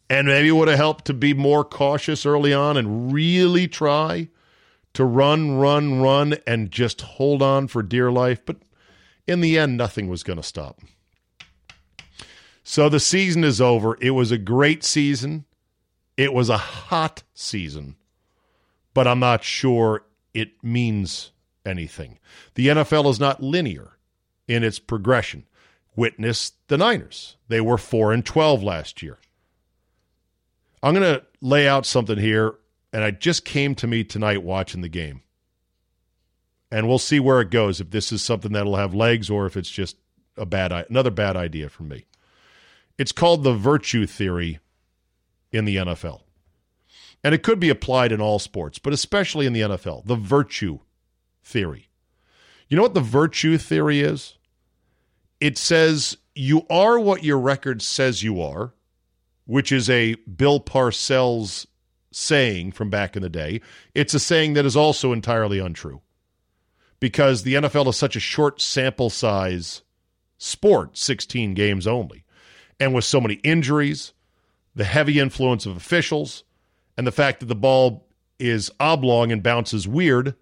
And 0.10 0.27
maybe 0.27 0.50
it 0.50 0.53
would 0.53 0.67
have 0.67 0.77
helped 0.77 1.06
to 1.06 1.13
be 1.13 1.34
more 1.34 1.63
cautious 1.63 2.25
early 2.25 2.53
on 2.53 2.77
and 2.77 3.12
really 3.13 3.67
try 3.67 4.29
to 4.94 5.06
run, 5.06 5.58
run, 5.58 6.01
run, 6.01 6.36
and 6.46 6.72
just 6.72 7.01
hold 7.01 7.41
on 7.41 7.67
for 7.67 7.84
dear 7.84 8.12
life. 8.12 8.46
But 8.46 8.58
in 9.27 9.41
the 9.41 9.57
end, 9.57 9.77
nothing 9.77 10.07
was 10.07 10.24
going 10.24 10.38
to 10.38 10.43
stop. 10.43 10.79
So 12.63 12.89
the 12.89 13.00
season 13.00 13.43
is 13.43 13.62
over. 13.62 13.98
It 14.01 14.12
was 14.12 14.31
a 14.31 14.38
great 14.38 14.84
season. 14.84 15.46
It 16.17 16.34
was 16.34 16.50
a 16.50 16.57
hot 16.57 17.24
season 17.34 17.96
but 18.98 19.05
I'm 19.05 19.19
not 19.19 19.43
sure 19.43 20.05
it 20.34 20.63
means 20.63 21.29
anything. 21.63 22.17
The 22.55 22.69
NFL 22.69 23.12
is 23.12 23.19
not 23.19 23.43
linear 23.43 23.91
in 24.48 24.63
its 24.63 24.79
progression. 24.79 25.46
Witness 25.96 26.53
the 26.67 26.79
Niners. 26.79 27.38
They 27.48 27.62
were 27.62 27.77
4 27.77 28.12
and 28.12 28.25
12 28.25 28.63
last 28.63 29.03
year. 29.03 29.19
I'm 30.81 30.96
going 30.96 31.13
to 31.13 31.24
lay 31.41 31.67
out 31.67 31.86
something 31.86 32.17
here 32.17 32.55
and 32.91 33.03
it 33.03 33.22
just 33.22 33.46
came 33.46 33.75
to 33.75 33.86
me 33.86 34.03
tonight 34.03 34.41
watching 34.41 34.81
the 34.81 34.89
game. 34.89 35.22
And 36.69 36.88
we'll 36.88 37.00
see 37.00 37.19
where 37.19 37.39
it 37.39 37.50
goes 37.50 37.79
if 37.79 37.91
this 37.91 38.12
is 38.12 38.21
something 38.21 38.51
that'll 38.51 38.75
have 38.75 38.93
legs 38.93 39.29
or 39.29 39.45
if 39.45 39.55
it's 39.55 39.69
just 39.69 39.97
a 40.36 40.45
bad 40.45 40.71
another 40.71 41.12
bad 41.12 41.36
idea 41.38 41.69
from 41.69 41.88
me. 41.88 42.05
It's 42.97 43.12
called 43.12 43.43
the 43.43 43.53
virtue 43.53 44.05
theory 44.05 44.59
in 45.51 45.65
the 45.65 45.77
NFL 45.77 46.21
and 47.24 47.33
it 47.33 47.43
could 47.43 47.59
be 47.59 47.69
applied 47.69 48.12
in 48.12 48.21
all 48.21 48.39
sports, 48.39 48.79
but 48.79 48.93
especially 48.93 49.45
in 49.45 49.53
the 49.53 49.62
NFL, 49.62 50.05
the 50.05 50.15
virtue 50.15 50.79
theory. 51.43 51.89
You 52.69 52.77
know 52.77 52.83
what 52.83 52.93
the 52.93 53.01
virtue 53.01 53.57
theory 53.57 54.01
is? 54.01 54.36
It 55.39 55.57
says 55.57 56.17
you 56.36 56.65
are 56.69 57.00
what 57.00 57.24
your 57.24 57.39
record 57.39 57.81
says 57.81 58.24
you 58.24 58.41
are, 58.41 58.74
which 59.45 59.71
is 59.71 59.89
a 59.89 60.15
Bill 60.15 60.59
Parcells 60.59 61.65
saying 62.12 62.71
from 62.71 62.89
back 62.89 63.15
in 63.15 63.21
the 63.21 63.29
day. 63.29 63.62
It's 63.93 64.13
a 64.13 64.19
saying 64.19 64.53
that 64.53 64.65
is 64.65 64.75
also 64.75 65.13
entirely 65.13 65.59
untrue 65.59 66.01
because 67.00 67.44
the 67.44 67.56
NFL 67.56 67.88
is 67.88 67.98
such 67.98 68.16
a 68.16 68.22
short 68.22 68.62
sample 68.62 69.10
size 69.10 69.82
sport, 70.38 70.98
16 70.98 71.54
games 71.54 71.88
only. 71.88 72.24
And 72.80 72.94
with 72.94 73.06
so 73.06 73.20
many 73.20 73.36
injuries, 73.36 74.13
the 74.75 74.84
heavy 74.84 75.20
influence 75.20 75.66
of 75.66 75.75
officials, 75.75 76.44
and 76.98 77.06
the 77.06 77.12
fact 77.12 77.39
that 77.39 77.48
the 77.48 77.56
ball 77.56 78.08
is 78.39 78.72
oblong 78.80 79.32
and 79.32 79.42
bounces 79.42 79.88
weird, 79.88 80.36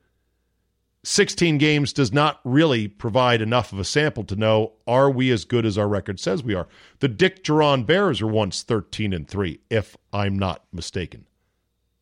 16 1.04 1.60
games 1.60 1.94
does 1.94 2.12
not 2.12 2.40
really 2.44 2.88
provide 2.88 3.42
enough 3.42 3.72
of 3.72 3.80
a 3.80 3.84
sample 3.84 4.24
to 4.24 4.36
know 4.36 4.74
are 4.88 5.10
we 5.10 5.32
as 5.32 5.46
good 5.46 5.66
as 5.66 5.78
our 5.78 5.88
record 5.88 6.20
says 6.20 6.44
we 6.44 6.56
are. 6.56 6.68
The 7.00 7.08
Dick 7.08 7.44
Jauron 7.44 7.86
Bears 7.86 8.22
were 8.22 8.32
once 8.32 8.64
13 8.64 9.14
and 9.14 9.28
3, 9.28 9.60
if 9.70 9.96
I'm 10.12 10.38
not 10.38 10.64
mistaken. 10.74 11.28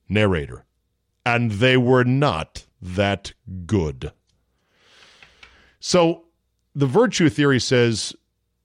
Narrator. 0.08 0.66
And 1.26 1.52
they 1.52 1.76
were 1.76 2.06
not 2.06 2.66
that 2.82 3.34
good. 3.66 4.14
So 5.86 6.24
the 6.74 6.86
virtue 6.86 7.28
theory 7.28 7.60
says 7.60 8.16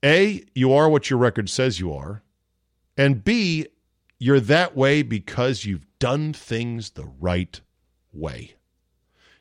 A, 0.05 0.45
you 0.55 0.73
are 0.73 0.89
what 0.89 1.11
your 1.11 1.19
record 1.19 1.51
says 1.51 1.81
you 1.81 1.93
are, 1.93 2.23
and 2.97 3.25
B, 3.25 3.67
you're 4.21 4.39
that 4.39 4.77
way 4.77 5.03
because 5.03 5.65
you've 5.65 5.85
done 5.99 6.33
things 6.33 6.91
the 6.91 7.11
right 7.19 7.61
way. 8.13 8.55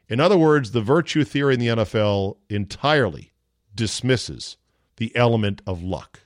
In 0.09 0.19
other 0.19 0.39
words, 0.39 0.71
the 0.71 0.81
virtue 0.81 1.23
theory 1.23 1.53
in 1.53 1.59
the 1.59 1.67
NFL 1.67 2.37
entirely 2.49 3.31
dismisses 3.75 4.57
the 4.95 5.15
element 5.15 5.61
of 5.67 5.83
luck. 5.83 6.21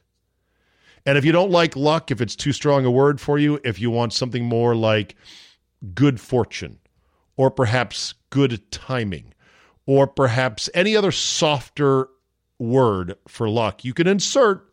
And 1.05 1.17
if 1.17 1.25
you 1.25 1.33
don't 1.33 1.51
like 1.51 1.75
luck, 1.75 2.11
if 2.11 2.21
it's 2.21 2.37
too 2.37 2.53
strong 2.53 2.85
a 2.85 2.91
word 2.91 3.19
for 3.19 3.37
you, 3.37 3.59
if 3.65 3.77
you 3.77 3.91
want 3.91 4.13
something 4.13 4.45
more 4.45 4.73
like 4.73 5.17
good 5.93 6.21
fortune, 6.21 6.79
or 7.35 7.51
perhaps 7.51 8.13
good 8.29 8.71
timing, 8.71 9.33
or 9.85 10.07
perhaps 10.07 10.69
any 10.73 10.95
other 10.95 11.11
softer 11.11 12.07
word 12.59 13.15
for 13.27 13.49
luck, 13.49 13.83
you 13.83 13.93
can 13.93 14.07
insert, 14.07 14.71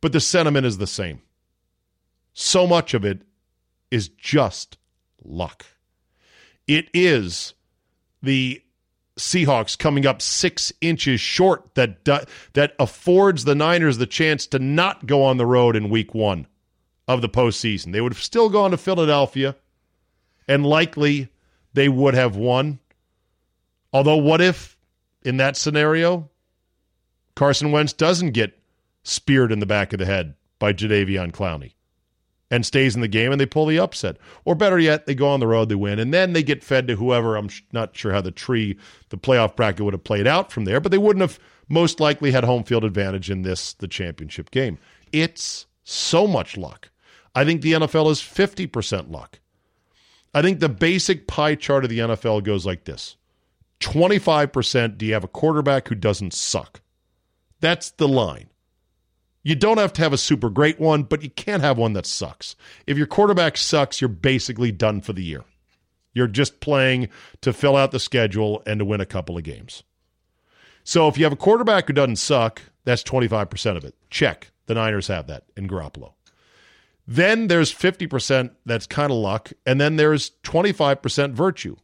but 0.00 0.12
the 0.12 0.20
sentiment 0.20 0.66
is 0.66 0.78
the 0.78 0.86
same. 0.86 1.22
So 2.32 2.66
much 2.66 2.94
of 2.94 3.04
it 3.04 3.22
is 3.90 4.08
just 4.08 4.78
luck. 5.24 5.66
It 6.66 6.88
is 6.92 7.54
the 8.22 8.62
Seahawks 9.18 9.78
coming 9.78 10.04
up 10.04 10.20
six 10.20 10.72
inches 10.80 11.20
short 11.20 11.74
that 11.74 12.04
that 12.04 12.74
affords 12.78 13.44
the 13.44 13.54
Niners 13.54 13.96
the 13.98 14.06
chance 14.06 14.46
to 14.48 14.58
not 14.58 15.06
go 15.06 15.22
on 15.22 15.38
the 15.38 15.46
road 15.46 15.74
in 15.76 15.88
Week 15.88 16.14
One 16.14 16.46
of 17.08 17.22
the 17.22 17.28
postseason. 17.28 17.92
They 17.92 18.00
would 18.00 18.12
have 18.12 18.22
still 18.22 18.50
gone 18.50 18.72
to 18.72 18.76
Philadelphia, 18.76 19.56
and 20.46 20.66
likely 20.66 21.28
they 21.72 21.88
would 21.88 22.14
have 22.14 22.36
won. 22.36 22.78
Although, 23.96 24.18
what 24.18 24.42
if 24.42 24.76
in 25.22 25.38
that 25.38 25.56
scenario, 25.56 26.28
Carson 27.34 27.72
Wentz 27.72 27.94
doesn't 27.94 28.32
get 28.32 28.58
speared 29.04 29.50
in 29.50 29.58
the 29.58 29.64
back 29.64 29.94
of 29.94 29.98
the 29.98 30.04
head 30.04 30.34
by 30.58 30.74
Jadeveon 30.74 31.32
Clowney? 31.32 31.72
and 32.50 32.64
stays 32.64 32.94
in 32.94 33.00
the 33.00 33.08
game 33.08 33.32
and 33.32 33.40
they 33.40 33.46
pull 33.46 33.64
the 33.66 33.78
upset. 33.78 34.18
Or 34.44 34.54
better 34.54 34.78
yet, 34.78 35.06
they 35.06 35.14
go 35.14 35.28
on 35.28 35.40
the 35.40 35.46
road, 35.46 35.68
they 35.68 35.74
win, 35.74 35.98
and 35.98 36.12
then 36.12 36.32
they 36.32 36.42
get 36.42 36.62
fed 36.62 36.86
to 36.86 36.96
whoever. 36.96 37.34
I'm 37.36 37.48
not 37.72 37.96
sure 37.96 38.12
how 38.12 38.20
the 38.20 38.30
tree, 38.30 38.78
the 39.08 39.16
playoff 39.16 39.56
bracket 39.56 39.84
would 39.84 39.94
have 39.94 40.04
played 40.04 40.26
out 40.26 40.52
from 40.52 40.64
there, 40.64 40.78
but 40.78 40.92
they 40.92 40.98
wouldn't 40.98 41.22
have 41.22 41.40
most 41.68 41.98
likely 41.98 42.30
had 42.30 42.44
home 42.44 42.62
field 42.62 42.84
advantage 42.84 43.30
in 43.30 43.42
this, 43.42 43.72
the 43.72 43.88
championship 43.88 44.52
game. 44.52 44.78
It's 45.10 45.66
so 45.82 46.28
much 46.28 46.56
luck. 46.56 46.90
I 47.34 47.44
think 47.44 47.62
the 47.62 47.72
NFL 47.72 48.12
is 48.12 48.20
50% 48.20 49.10
luck. 49.10 49.40
I 50.32 50.42
think 50.42 50.60
the 50.60 50.68
basic 50.68 51.26
pie 51.26 51.54
chart 51.56 51.82
of 51.82 51.90
the 51.90 51.98
NFL 51.98 52.44
goes 52.44 52.66
like 52.66 52.84
this 52.84 53.16
25% 53.80 54.98
do 54.98 55.06
you 55.06 55.12
have 55.12 55.24
a 55.24 55.28
quarterback 55.28 55.88
who 55.88 55.94
doesn't 55.94 56.34
suck? 56.34 56.80
That's 57.60 57.90
the 57.90 58.08
line. 58.08 58.48
You 59.42 59.54
don't 59.54 59.78
have 59.78 59.92
to 59.94 60.02
have 60.02 60.12
a 60.12 60.18
super 60.18 60.50
great 60.50 60.80
one, 60.80 61.04
but 61.04 61.22
you 61.22 61.30
can't 61.30 61.62
have 61.62 61.78
one 61.78 61.92
that 61.92 62.06
sucks. 62.06 62.56
If 62.86 62.98
your 62.98 63.06
quarterback 63.06 63.56
sucks, 63.56 64.00
you're 64.00 64.08
basically 64.08 64.72
done 64.72 65.00
for 65.00 65.12
the 65.12 65.22
year. 65.22 65.44
You're 66.14 66.26
just 66.26 66.60
playing 66.60 67.08
to 67.42 67.52
fill 67.52 67.76
out 67.76 67.92
the 67.92 68.00
schedule 68.00 68.62
and 68.66 68.80
to 68.80 68.84
win 68.84 69.00
a 69.00 69.06
couple 69.06 69.36
of 69.36 69.44
games. 69.44 69.84
So 70.82 71.08
if 71.08 71.18
you 71.18 71.24
have 71.24 71.32
a 71.32 71.36
quarterback 71.36 71.86
who 71.86 71.92
doesn't 71.92 72.16
suck, 72.16 72.62
that's 72.84 73.02
25% 73.02 73.76
of 73.76 73.84
it. 73.84 73.94
Check. 74.10 74.50
The 74.66 74.74
Niners 74.74 75.08
have 75.08 75.26
that 75.28 75.44
in 75.56 75.68
Garoppolo. 75.68 76.14
Then 77.06 77.46
there's 77.46 77.72
50% 77.72 78.50
that's 78.64 78.86
kind 78.86 79.12
of 79.12 79.18
luck, 79.18 79.52
and 79.64 79.80
then 79.80 79.96
there's 79.96 80.32
25% 80.42 81.32
virtue. 81.34 81.76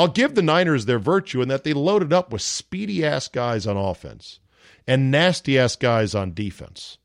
I'll 0.00 0.08
give 0.08 0.34
the 0.34 0.40
Niners 0.40 0.86
their 0.86 0.98
virtue 0.98 1.42
in 1.42 1.48
that 1.48 1.62
they 1.62 1.74
loaded 1.74 2.10
up 2.10 2.32
with 2.32 2.40
speedy 2.40 3.04
ass 3.04 3.28
guys 3.28 3.66
on 3.66 3.76
offense 3.76 4.40
and 4.86 5.10
nasty 5.10 5.58
ass 5.58 5.76
guys 5.76 6.14
on 6.14 6.32
defense. 6.32 6.96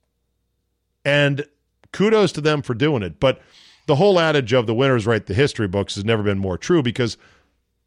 And 1.04 1.46
kudos 1.92 2.32
to 2.32 2.42
them 2.42 2.62
for 2.62 2.74
doing 2.74 3.04
it. 3.04 3.20
But 3.20 3.42
the 3.86 3.98
whole 3.98 4.18
adage 4.18 4.54
of 4.54 4.66
the 4.66 4.74
winners 4.74 5.06
write 5.06 5.26
the 5.26 5.34
history 5.34 5.68
books 5.68 5.96
has 5.96 6.06
never 6.06 6.24
been 6.24 6.40
more 6.40 6.58
true 6.58 6.82
because 6.82 7.18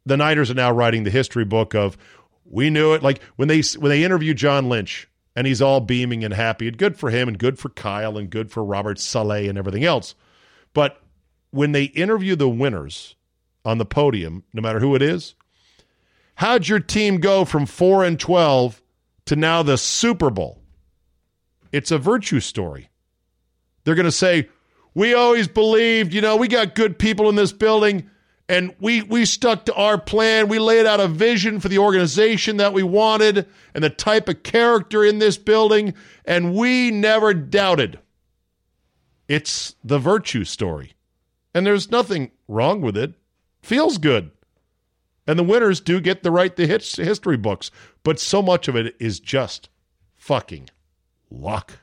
the 0.05 0.15
Niners 0.15 0.51
are 0.51 0.53
now 0.53 0.71
writing 0.71 1.05
the 1.05 1.09
history 1.09 1.43
book 1.43 1.73
of 1.73 1.97
we 2.45 2.69
knew 2.69 2.93
it. 2.93 3.01
Like 3.01 3.19
when 3.35 3.47
they 3.47 3.63
when 3.79 3.89
they 3.89 4.03
interview 4.03 4.35
John 4.35 4.69
Lynch 4.69 5.07
and 5.35 5.47
he's 5.47 5.59
all 5.59 5.79
beaming 5.79 6.23
and 6.23 6.35
happy. 6.35 6.67
And 6.67 6.77
good 6.77 6.95
for 6.95 7.09
him 7.09 7.27
and 7.27 7.39
good 7.39 7.57
for 7.57 7.69
Kyle 7.69 8.15
and 8.15 8.29
good 8.29 8.51
for 8.51 8.63
Robert 8.63 8.99
Saleh 8.99 9.49
and 9.49 9.57
everything 9.57 9.85
else. 9.85 10.13
But 10.75 11.01
when 11.49 11.71
they 11.71 11.85
interview 11.85 12.35
the 12.35 12.47
winners 12.47 13.15
on 13.65 13.77
the 13.77 13.85
podium, 13.85 14.43
no 14.53 14.61
matter 14.61 14.79
who 14.79 14.95
it 14.95 15.01
is, 15.01 15.35
how'd 16.35 16.67
your 16.67 16.79
team 16.79 17.19
go 17.19 17.45
from 17.45 17.65
4 17.65 18.03
and 18.03 18.19
12 18.19 18.81
to 19.25 19.35
now 19.35 19.63
the 19.63 19.77
Super 19.77 20.29
Bowl? 20.29 20.61
It's 21.71 21.91
a 21.91 21.97
virtue 21.97 22.39
story. 22.39 22.89
They're 23.83 23.95
going 23.95 24.05
to 24.05 24.11
say, 24.11 24.49
We 24.93 25.13
always 25.13 25.47
believed, 25.47 26.13
you 26.13 26.21
know, 26.21 26.35
we 26.35 26.47
got 26.47 26.75
good 26.75 26.97
people 26.97 27.29
in 27.29 27.35
this 27.35 27.51
building 27.51 28.09
and 28.49 28.75
we 28.79 29.03
we 29.03 29.25
stuck 29.25 29.65
to 29.65 29.73
our 29.75 29.97
plan. 29.97 30.47
We 30.49 30.57
laid 30.57 30.87
out 30.87 30.99
a 30.99 31.07
vision 31.07 31.59
for 31.59 31.69
the 31.69 31.77
organization 31.77 32.57
that 32.57 32.73
we 32.73 32.81
wanted 32.81 33.47
and 33.75 33.83
the 33.83 33.91
type 33.91 34.27
of 34.27 34.41
character 34.41 35.05
in 35.05 35.19
this 35.19 35.37
building, 35.37 35.93
and 36.25 36.55
we 36.55 36.89
never 36.89 37.35
doubted. 37.35 37.99
It's 39.27 39.75
the 39.83 39.99
virtue 39.99 40.43
story. 40.43 40.93
And 41.53 41.65
there's 41.65 41.91
nothing 41.91 42.31
wrong 42.47 42.81
with 42.81 42.97
it. 42.97 43.13
Feels 43.61 43.97
good. 43.97 44.31
And 45.27 45.37
the 45.37 45.43
winners 45.43 45.79
do 45.79 45.99
get 46.01 46.23
the 46.23 46.31
right 46.31 46.55
to 46.55 46.65
history 46.65 47.37
books, 47.37 47.69
but 48.03 48.19
so 48.19 48.41
much 48.41 48.67
of 48.67 48.75
it 48.75 48.95
is 48.99 49.19
just 49.19 49.69
fucking 50.15 50.69
luck. 51.29 51.79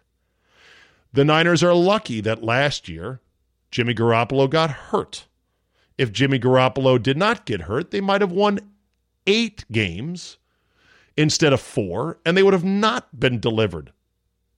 The 1.12 1.24
Niners 1.24 1.62
are 1.62 1.74
lucky 1.74 2.20
that 2.22 2.42
last 2.42 2.88
year 2.88 3.20
Jimmy 3.70 3.94
Garoppolo 3.94 4.50
got 4.50 4.70
hurt 4.70 5.26
if 5.98 6.12
Jimmy 6.12 6.38
Garoppolo 6.38 7.02
did 7.02 7.16
not 7.16 7.46
get 7.46 7.62
hurt, 7.62 7.90
they 7.90 8.00
might 8.00 8.20
have 8.20 8.32
won 8.32 8.60
eight 9.26 9.64
games 9.72 10.38
instead 11.16 11.52
of 11.52 11.60
four, 11.60 12.18
and 12.24 12.36
they 12.36 12.42
would 12.42 12.52
have 12.52 12.64
not 12.64 13.18
been 13.18 13.40
delivered 13.40 13.92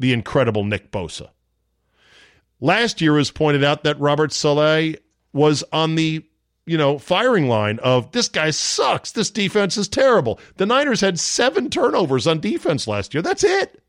the 0.00 0.12
incredible 0.12 0.64
Nick 0.64 0.90
Bosa. 0.90 1.30
Last 2.60 3.00
year 3.00 3.12
was 3.12 3.30
pointed 3.30 3.62
out 3.62 3.84
that 3.84 4.00
Robert 4.00 4.32
Saleh 4.32 4.96
was 5.32 5.62
on 5.72 5.94
the 5.94 6.24
you 6.68 6.78
know 6.78 6.98
firing 6.98 7.48
line 7.48 7.78
of 7.80 8.12
this 8.12 8.28
guy 8.28 8.50
sucks. 8.50 9.12
This 9.12 9.30
defense 9.30 9.76
is 9.76 9.88
terrible. 9.88 10.38
The 10.56 10.66
Niners 10.66 11.00
had 11.00 11.18
seven 11.18 11.70
turnovers 11.70 12.26
on 12.26 12.40
defense 12.40 12.86
last 12.86 13.14
year. 13.14 13.22
That's 13.22 13.44
it. 13.44 13.82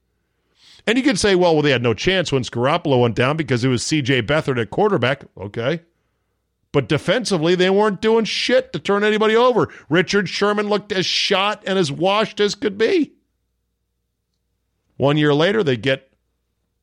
And 0.88 0.98
you 0.98 1.04
could 1.04 1.20
say, 1.20 1.36
well, 1.36 1.54
well, 1.54 1.62
they 1.62 1.72
had 1.72 1.84
no 1.84 1.94
chance 1.94 2.32
once 2.32 2.50
Garoppolo 2.50 3.02
went 3.02 3.16
down 3.16 3.38
because 3.38 3.64
it 3.64 3.68
was 3.68 3.86
C.J. 3.86 4.24
Beathard 4.24 4.60
at 4.60 4.72
quarterback. 4.72 5.24
Okay. 5.38 5.82
But 6.72 6.88
defensively, 6.88 7.56
they 7.56 7.70
weren't 7.70 8.02
doing 8.02 8.26
shit 8.26 8.74
to 8.74 8.80
turn 8.80 9.04
anybody 9.04 9.36
over. 9.36 9.70
Richard 9.90 10.30
Sherman 10.30 10.70
looked 10.70 10.92
as 10.92 11.06
shot 11.06 11.64
and 11.66 11.80
as 11.80 11.92
washed 11.92 12.40
as 12.40 12.56
could 12.56 12.78
be. 12.78 13.14
One 14.98 15.18
year 15.18 15.34
later, 15.34 15.64
they 15.64 15.78
get 15.78 16.12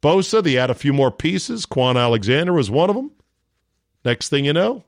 Bosa. 0.02 0.42
They 0.42 0.56
add 0.56 0.70
a 0.70 0.74
few 0.74 0.92
more 0.92 1.11
pieces. 1.11 1.66
Kwon 1.66 2.00
Alexander 2.00 2.52
was 2.52 2.70
one 2.70 2.90
of 2.90 2.96
them. 2.96 3.12
Next 4.04 4.28
thing 4.28 4.44
you 4.44 4.52
know, 4.52 4.85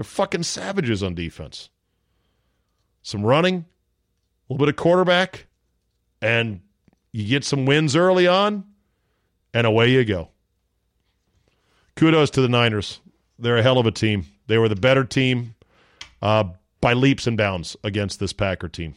they're 0.00 0.04
fucking 0.04 0.44
savages 0.44 1.02
on 1.02 1.14
defense. 1.14 1.68
Some 3.02 3.22
running, 3.22 3.56
a 3.56 3.64
little 4.48 4.64
bit 4.64 4.70
of 4.70 4.76
quarterback, 4.76 5.46
and 6.22 6.62
you 7.12 7.28
get 7.28 7.44
some 7.44 7.66
wins 7.66 7.94
early 7.94 8.26
on, 8.26 8.64
and 9.52 9.66
away 9.66 9.90
you 9.90 10.02
go. 10.06 10.30
Kudos 11.96 12.30
to 12.30 12.40
the 12.40 12.48
Niners. 12.48 13.00
They're 13.38 13.58
a 13.58 13.62
hell 13.62 13.76
of 13.76 13.84
a 13.84 13.90
team. 13.90 14.24
They 14.46 14.56
were 14.56 14.70
the 14.70 14.74
better 14.74 15.04
team 15.04 15.54
uh, 16.22 16.44
by 16.80 16.94
leaps 16.94 17.26
and 17.26 17.36
bounds 17.36 17.76
against 17.84 18.20
this 18.20 18.32
Packer 18.32 18.70
team. 18.70 18.94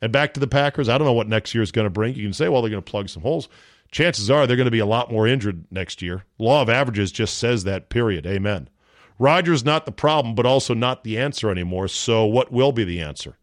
And 0.00 0.12
back 0.12 0.34
to 0.34 0.40
the 0.40 0.46
Packers, 0.46 0.88
I 0.88 0.98
don't 0.98 1.06
know 1.08 1.14
what 1.14 1.26
next 1.26 1.52
year 1.52 1.62
is 1.62 1.72
going 1.72 1.86
to 1.86 1.90
bring. 1.90 2.14
You 2.14 2.22
can 2.22 2.32
say, 2.32 2.48
well, 2.48 2.62
they're 2.62 2.70
going 2.70 2.80
to 2.80 2.88
plug 2.88 3.08
some 3.08 3.24
holes. 3.24 3.48
Chances 3.90 4.30
are 4.30 4.46
they're 4.46 4.56
going 4.56 4.66
to 4.66 4.70
be 4.70 4.78
a 4.78 4.86
lot 4.86 5.10
more 5.10 5.26
injured 5.26 5.64
next 5.72 6.00
year. 6.00 6.22
Law 6.38 6.62
of 6.62 6.70
averages 6.70 7.10
just 7.10 7.38
says 7.38 7.64
that, 7.64 7.88
period. 7.88 8.24
Amen. 8.24 8.68
Rodgers 9.18 9.64
not 9.64 9.86
the 9.86 9.92
problem, 9.92 10.34
but 10.34 10.46
also 10.46 10.74
not 10.74 11.04
the 11.04 11.18
answer 11.18 11.50
anymore. 11.50 11.88
So, 11.88 12.24
what 12.24 12.52
will 12.52 12.72
be 12.72 12.84
the 12.84 13.00
answer? 13.00 13.38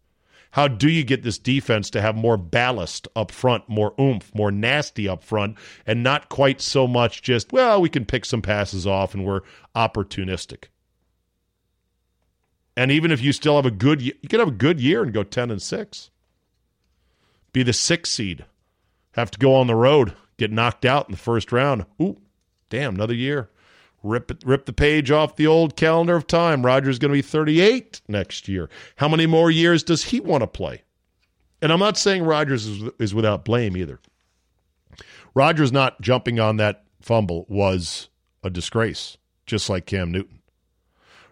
How 0.52 0.68
do 0.68 0.88
you 0.88 1.02
get 1.02 1.24
this 1.24 1.38
defense 1.38 1.90
to 1.90 2.00
have 2.00 2.14
more 2.14 2.36
ballast 2.36 3.08
up 3.16 3.32
front, 3.32 3.68
more 3.68 3.92
oomph, 4.00 4.32
more 4.36 4.52
nasty 4.52 5.08
up 5.08 5.24
front, 5.24 5.56
and 5.84 6.04
not 6.04 6.28
quite 6.28 6.60
so 6.60 6.86
much 6.86 7.22
just, 7.22 7.52
well, 7.52 7.80
we 7.80 7.88
can 7.88 8.04
pick 8.04 8.24
some 8.24 8.40
passes 8.40 8.86
off 8.86 9.14
and 9.14 9.24
we're 9.24 9.40
opportunistic. 9.74 10.66
And 12.76 12.92
even 12.92 13.10
if 13.10 13.20
you 13.20 13.32
still 13.32 13.56
have 13.56 13.66
a 13.66 13.70
good 13.72 14.00
you 14.00 14.12
could 14.30 14.38
have 14.38 14.48
a 14.48 14.52
good 14.52 14.80
year 14.80 15.02
and 15.02 15.12
go 15.12 15.24
10 15.24 15.50
and 15.50 15.60
6. 15.60 16.10
Be 17.52 17.64
the 17.64 17.72
6th 17.72 18.06
seed. 18.06 18.44
Have 19.12 19.32
to 19.32 19.38
go 19.40 19.54
on 19.54 19.66
the 19.66 19.74
road, 19.74 20.14
get 20.36 20.52
knocked 20.52 20.84
out 20.84 21.08
in 21.08 21.12
the 21.12 21.18
first 21.18 21.50
round. 21.50 21.84
Ooh, 22.00 22.20
damn, 22.68 22.94
another 22.94 23.14
year 23.14 23.50
rip 24.04 24.30
rip 24.44 24.66
the 24.66 24.72
page 24.72 25.10
off 25.10 25.34
the 25.34 25.46
old 25.46 25.76
calendar 25.76 26.14
of 26.14 26.26
time. 26.26 26.64
Rodgers 26.64 26.98
going 26.98 27.10
to 27.10 27.18
be 27.18 27.22
38 27.22 28.02
next 28.06 28.46
year. 28.46 28.70
How 28.96 29.08
many 29.08 29.26
more 29.26 29.50
years 29.50 29.82
does 29.82 30.04
he 30.04 30.20
want 30.20 30.42
to 30.42 30.46
play? 30.46 30.82
And 31.60 31.72
I'm 31.72 31.80
not 31.80 31.96
saying 31.96 32.22
Rodgers 32.24 32.66
is, 32.66 32.90
is 32.98 33.14
without 33.14 33.44
blame 33.44 33.76
either. 33.76 33.98
Rodgers 35.34 35.72
not 35.72 36.00
jumping 36.00 36.38
on 36.38 36.58
that 36.58 36.84
fumble 37.00 37.46
was 37.48 38.08
a 38.42 38.50
disgrace, 38.50 39.16
just 39.46 39.68
like 39.68 39.86
Cam 39.86 40.12
Newton. 40.12 40.40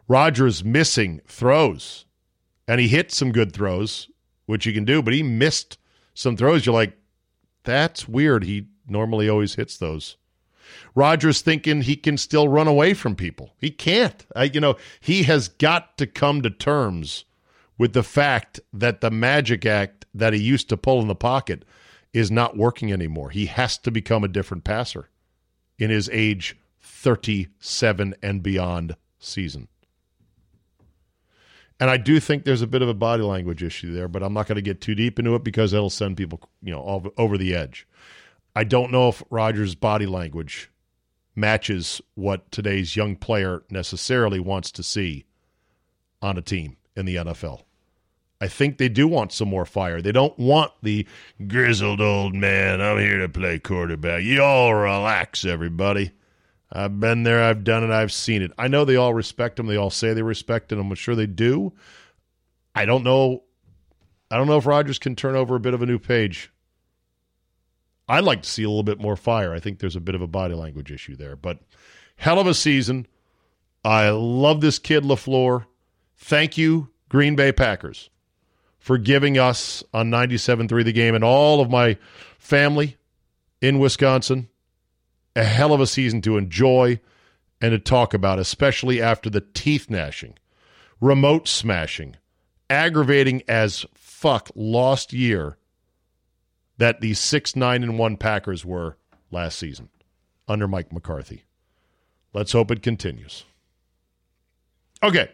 Rodgers 0.09 0.65
missing 0.65 1.21
throws, 1.27 2.07
and 2.67 2.81
he 2.81 2.89
hit 2.89 3.13
some 3.13 3.31
good 3.31 3.53
throws, 3.53 4.09
which 4.47 4.65
he 4.65 4.73
can 4.73 4.85
do, 4.85 5.03
but 5.03 5.15
he 5.15 5.23
missed 5.23 5.79
some 6.15 6.37
throws. 6.37 6.67
You're 6.67 6.75
like, 6.75 6.97
that's 7.65 8.09
weird. 8.09 8.45
He 8.45 8.67
normally 8.89 9.29
always 9.29 9.55
hits 9.55 9.77
those. 9.77 10.17
Rodgers 10.95 11.41
thinking 11.41 11.83
he 11.83 11.97
can 11.97 12.17
still 12.17 12.49
run 12.49 12.69
away 12.69 12.95
from 12.95 13.17
people. 13.17 13.55
He 13.59 13.71
can't. 13.71 14.25
I, 14.35 14.45
you 14.45 14.61
know, 14.61 14.77
he 15.01 15.25
has 15.25 15.49
got 15.49 15.97
to 15.99 16.07
come 16.07 16.43
to 16.43 16.51
terms 16.51 17.25
with 17.79 17.93
the 17.93 18.03
fact 18.03 18.61
that 18.73 19.01
the 19.01 19.11
magic 19.11 19.67
act 19.67 20.07
that 20.15 20.33
he 20.33 20.41
used 20.41 20.69
to 20.69 20.77
pull 20.77 21.01
in 21.01 21.09
the 21.09 21.15
pocket 21.15 21.65
is 22.13 22.31
not 22.31 22.57
working 22.57 22.93
anymore. 22.93 23.31
He 23.31 23.47
has 23.47 23.79
to 23.79 23.91
become 23.91 24.23
a 24.23 24.29
different 24.29 24.65
passer 24.65 25.09
in 25.79 25.91
his 25.91 26.09
age 26.13 26.57
37 26.81 28.15
and 28.23 28.43
beyond 28.43 28.97
season. 29.19 29.69
And 31.81 31.91
I 31.91 31.97
do 31.97 32.21
think 32.21 32.45
there's 32.45 32.63
a 32.63 32.69
bit 32.69 32.83
of 32.83 32.89
a 32.89 32.95
body 32.95 33.25
language 33.25 33.63
issue 33.63 33.93
there, 33.93 34.07
but 34.07 34.23
I'm 34.23 34.35
not 34.35 34.47
going 34.47 34.57
to 34.57 34.63
get 34.63 34.81
too 34.81 34.95
deep 34.95 35.19
into 35.19 35.35
it 35.35 35.43
because 35.43 35.73
it'll 35.73 35.91
send 35.91 36.17
people, 36.17 36.41
you 36.63 36.73
know, 36.73 37.11
over 37.17 37.37
the 37.37 37.57
edge. 37.57 37.89
I 38.55 38.65
don't 38.65 38.93
know 38.93 39.09
if 39.09 39.23
Rodgers' 39.31 39.75
body 39.75 40.07
language 40.07 40.71
matches 41.35 42.01
what 42.15 42.51
today's 42.51 42.97
young 42.97 43.17
player 43.17 43.63
necessarily 43.71 44.39
wants 44.39 44.71
to 44.73 44.83
see 44.83 45.25
on 46.21 46.37
a 46.37 46.43
team 46.43 46.77
in 46.95 47.07
the 47.07 47.17
NFL. 47.17 47.63
I 48.41 48.49
think 48.49 48.77
they 48.77 48.89
do 48.89 49.07
want 49.07 49.33
some 49.33 49.49
more 49.49 49.65
fire. 49.65 50.03
They 50.03 50.13
don't 50.13 50.37
want 50.39 50.73
the 50.83 51.07
grizzled 51.47 52.01
old 52.01 52.35
man. 52.35 52.81
I'm 52.81 52.99
here 52.99 53.19
to 53.19 53.29
play 53.29 53.59
quarterback. 53.59 54.25
You 54.25 54.43
all 54.43 54.75
relax, 54.75 55.45
everybody. 55.45 56.11
I've 56.71 56.99
been 56.99 57.23
there. 57.23 57.43
I've 57.43 57.65
done 57.65 57.85
it. 57.85 57.91
I've 57.91 58.13
seen 58.13 58.43
it. 58.43 58.51
I 58.59 58.69
know 58.69 58.85
they 58.85 58.97
all 58.97 59.15
respect 59.15 59.59
him. 59.59 59.67
They 59.67 59.77
all 59.77 59.91
say 59.91 60.13
they 60.13 60.23
respect 60.23 60.73
him. 60.73 60.81
I'm 60.81 60.95
sure 60.95 61.15
they 61.15 61.27
do. 61.27 61.73
I 62.75 62.85
don't 62.85 63.05
know. 63.05 63.45
I 64.31 64.37
don't 64.37 64.47
know 64.47 64.57
if 64.57 64.67
Rodgers 64.67 64.99
can 64.99 65.15
turn 65.15 65.37
over 65.37 65.55
a 65.55 65.61
bit 65.61 65.75
of 65.75 65.83
a 65.83 65.87
new 65.87 65.99
page 65.99 66.51
I'd 68.13 68.25
like 68.25 68.43
to 68.43 68.51
see 68.51 68.63
a 68.63 68.69
little 68.69 68.83
bit 68.83 69.01
more 69.01 69.17
fire. 69.17 69.55
I 69.55 69.59
think 69.59 69.79
there's 69.79 69.97
a 69.97 70.01
bit 70.01 70.15
of 70.15 70.21
a 70.21 70.27
body 70.27 70.53
language 70.53 70.93
issue 70.93 71.17
there, 71.17 71.35
but 71.35 71.61
hell 72.17 72.39
of 72.39 72.47
a 72.47 72.53
season. 72.53 73.07
I 73.87 74.11
love 74.11 74.61
this 74.61 74.79
kid 74.79 75.03
LaFleur. 75.03 75.65
Thank 76.19 76.59
you, 76.59 76.91
Green 77.09 77.37
Bay 77.37 77.53
Packers, 77.53 78.11
for 78.79 78.99
giving 78.99 79.39
us 79.39 79.83
on 79.95 80.11
97.3 80.11 80.85
the 80.85 80.93
game 80.93 81.15
and 81.15 81.25
all 81.25 81.63
of 81.63 81.71
my 81.71 81.97
family 82.39 82.99
in 83.63 83.79
Wisconsin 83.79 84.51
a 85.35 85.45
hell 85.45 85.73
of 85.73 85.81
a 85.81 85.87
season 85.87 86.21
to 86.21 86.37
enjoy 86.37 87.01
and 87.63 87.71
to 87.71 87.79
talk 87.79 88.13
about, 88.13 88.39
especially 88.39 89.01
after 89.01 89.31
the 89.31 89.41
teeth 89.41 89.89
gnashing, 89.89 90.35
remote 91.01 91.49
smashing, 91.49 92.17
aggravating 92.69 93.43
as 93.49 93.87
fuck 93.95 94.51
lost 94.55 95.15
year 95.15 95.57
that 96.83 97.01
these 97.01 97.21
six 97.21 97.55
nine 97.55 97.85
and 97.85 97.97
one 97.97 98.17
Packers 98.17 98.65
were 98.65 98.97
last 99.31 99.57
season 99.57 99.89
under 100.49 100.67
Mike 100.67 100.93
McCarthy. 100.93 101.45
Let's 102.35 102.51
hope 102.51 102.73
it 102.73 102.83
continues. 102.83 103.45
Okay, 105.01 105.31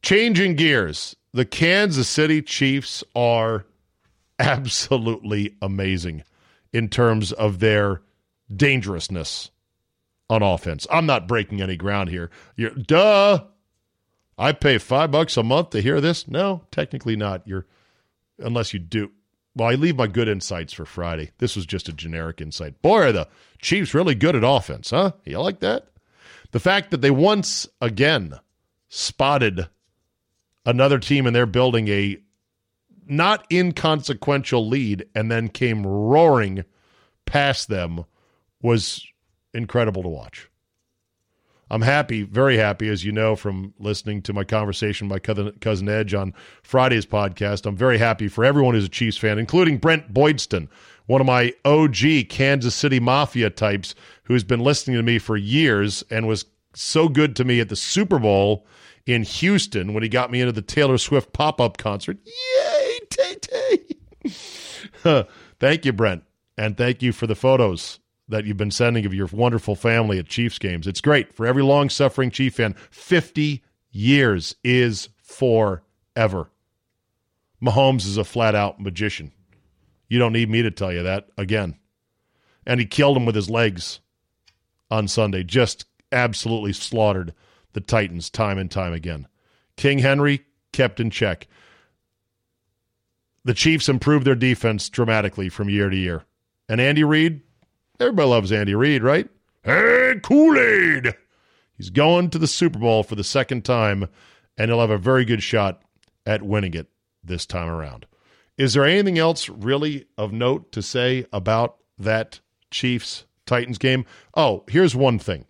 changing 0.00 0.54
gears. 0.54 1.16
The 1.32 1.44
Kansas 1.44 2.06
City 2.06 2.40
Chiefs 2.40 3.02
are 3.16 3.66
absolutely 4.38 5.56
amazing 5.60 6.22
in 6.72 6.88
terms 6.88 7.32
of 7.32 7.58
their 7.58 8.02
dangerousness 8.54 9.50
on 10.28 10.40
offense. 10.40 10.86
I'm 10.88 11.06
not 11.06 11.26
breaking 11.26 11.60
any 11.60 11.76
ground 11.76 12.10
here. 12.10 12.30
You're, 12.54 12.70
duh. 12.70 13.42
I 14.38 14.52
pay 14.52 14.78
five 14.78 15.10
bucks 15.10 15.36
a 15.36 15.42
month 15.42 15.70
to 15.70 15.82
hear 15.82 16.00
this. 16.00 16.28
No, 16.28 16.62
technically 16.70 17.16
not. 17.16 17.44
You're 17.44 17.66
unless 18.38 18.72
you 18.72 18.78
do. 18.78 19.10
Well, 19.56 19.68
I 19.68 19.74
leave 19.74 19.96
my 19.96 20.06
good 20.06 20.28
insights 20.28 20.72
for 20.72 20.84
Friday. 20.84 21.30
This 21.38 21.56
was 21.56 21.66
just 21.66 21.88
a 21.88 21.92
generic 21.92 22.40
insight. 22.40 22.80
Boy, 22.82 22.98
are 22.98 23.12
the 23.12 23.28
Chiefs 23.60 23.94
really 23.94 24.14
good 24.14 24.36
at 24.36 24.44
offense, 24.44 24.90
huh? 24.90 25.12
You 25.24 25.40
like 25.40 25.60
that? 25.60 25.86
The 26.52 26.60
fact 26.60 26.90
that 26.90 27.00
they 27.00 27.10
once 27.10 27.68
again 27.80 28.38
spotted 28.88 29.68
another 30.66 30.98
team 30.98 31.26
and 31.26 31.34
they're 31.34 31.46
building 31.46 31.88
a 31.88 32.18
not 33.06 33.44
inconsequential 33.50 34.68
lead 34.68 35.06
and 35.14 35.30
then 35.30 35.48
came 35.48 35.86
roaring 35.86 36.64
past 37.26 37.68
them 37.68 38.04
was 38.62 39.06
incredible 39.54 40.02
to 40.02 40.08
watch. 40.08 40.49
I'm 41.70 41.82
happy, 41.82 42.22
very 42.22 42.56
happy, 42.56 42.88
as 42.88 43.04
you 43.04 43.12
know 43.12 43.36
from 43.36 43.72
listening 43.78 44.22
to 44.22 44.32
my 44.32 44.42
conversation 44.42 45.08
with 45.08 45.28
my 45.28 45.52
cousin 45.60 45.88
Edge 45.88 46.14
on 46.14 46.34
Friday's 46.64 47.06
podcast. 47.06 47.64
I'm 47.64 47.76
very 47.76 47.96
happy 47.96 48.26
for 48.26 48.44
everyone 48.44 48.74
who's 48.74 48.86
a 48.86 48.88
Chiefs 48.88 49.16
fan, 49.16 49.38
including 49.38 49.78
Brent 49.78 50.12
Boydston, 50.12 50.68
one 51.06 51.20
of 51.20 51.28
my 51.28 51.54
OG 51.64 52.28
Kansas 52.28 52.74
City 52.74 52.98
Mafia 52.98 53.50
types 53.50 53.94
who's 54.24 54.42
been 54.42 54.60
listening 54.60 54.96
to 54.96 55.02
me 55.04 55.20
for 55.20 55.36
years 55.36 56.02
and 56.10 56.26
was 56.26 56.44
so 56.74 57.08
good 57.08 57.36
to 57.36 57.44
me 57.44 57.60
at 57.60 57.68
the 57.68 57.76
Super 57.76 58.18
Bowl 58.18 58.66
in 59.06 59.22
Houston 59.22 59.94
when 59.94 60.02
he 60.02 60.08
got 60.08 60.32
me 60.32 60.40
into 60.40 60.52
the 60.52 60.62
Taylor 60.62 60.98
Swift 60.98 61.32
pop 61.32 61.60
up 61.60 61.78
concert. 61.78 62.18
Yay, 62.24 62.98
Tay 63.10 63.34
Tay! 63.40 65.24
thank 65.60 65.84
you, 65.84 65.92
Brent. 65.92 66.24
And 66.58 66.76
thank 66.76 67.00
you 67.00 67.12
for 67.12 67.26
the 67.26 67.36
photos 67.36 68.00
that 68.30 68.44
you've 68.44 68.56
been 68.56 68.70
sending 68.70 69.04
of 69.06 69.14
your 69.14 69.28
wonderful 69.32 69.74
family 69.74 70.18
at 70.18 70.26
Chiefs 70.26 70.58
games. 70.58 70.86
It's 70.86 71.00
great 71.00 71.32
for 71.34 71.46
every 71.46 71.62
long 71.62 71.90
suffering 71.90 72.30
Chief 72.30 72.54
fan. 72.54 72.74
50 72.90 73.62
years 73.90 74.54
is 74.64 75.08
forever. 75.22 76.50
Mahomes 77.62 78.06
is 78.06 78.16
a 78.16 78.24
flat 78.24 78.54
out 78.54 78.80
magician. 78.80 79.32
You 80.08 80.18
don't 80.18 80.32
need 80.32 80.48
me 80.48 80.62
to 80.62 80.70
tell 80.70 80.92
you 80.92 81.02
that 81.02 81.28
again. 81.36 81.76
And 82.66 82.80
he 82.80 82.86
killed 82.86 83.16
him 83.16 83.26
with 83.26 83.34
his 83.34 83.50
legs 83.50 84.00
on 84.90 85.08
Sunday. 85.08 85.44
Just 85.44 85.84
absolutely 86.12 86.72
slaughtered 86.72 87.34
the 87.72 87.80
Titans 87.80 88.30
time 88.30 88.58
and 88.58 88.70
time 88.70 88.92
again. 88.92 89.28
King 89.76 89.98
Henry 89.98 90.44
kept 90.72 91.00
in 91.00 91.10
check. 91.10 91.48
The 93.44 93.54
Chiefs 93.54 93.88
improved 93.88 94.26
their 94.26 94.34
defense 94.34 94.88
dramatically 94.88 95.48
from 95.48 95.70
year 95.70 95.88
to 95.88 95.96
year. 95.96 96.24
And 96.68 96.80
Andy 96.80 97.04
Reid, 97.04 97.42
Everybody 98.00 98.28
loves 98.30 98.50
Andy 98.50 98.74
Reid, 98.74 99.02
right? 99.02 99.28
Hey, 99.62 100.14
Kool 100.22 100.58
Aid! 100.58 101.14
He's 101.76 101.90
going 101.90 102.30
to 102.30 102.38
the 102.38 102.46
Super 102.46 102.78
Bowl 102.78 103.02
for 103.02 103.14
the 103.14 103.22
second 103.22 103.62
time, 103.62 104.08
and 104.56 104.70
he'll 104.70 104.80
have 104.80 104.88
a 104.88 104.96
very 104.96 105.26
good 105.26 105.42
shot 105.42 105.82
at 106.24 106.40
winning 106.40 106.72
it 106.72 106.88
this 107.22 107.44
time 107.44 107.68
around. 107.68 108.06
Is 108.56 108.72
there 108.72 108.86
anything 108.86 109.18
else 109.18 109.50
really 109.50 110.06
of 110.16 110.32
note 110.32 110.72
to 110.72 110.80
say 110.80 111.26
about 111.30 111.76
that 111.98 112.40
Chiefs 112.70 113.26
Titans 113.44 113.76
game? 113.76 114.06
Oh, 114.34 114.64
here's 114.66 114.96
one 114.96 115.18
thing 115.18 115.44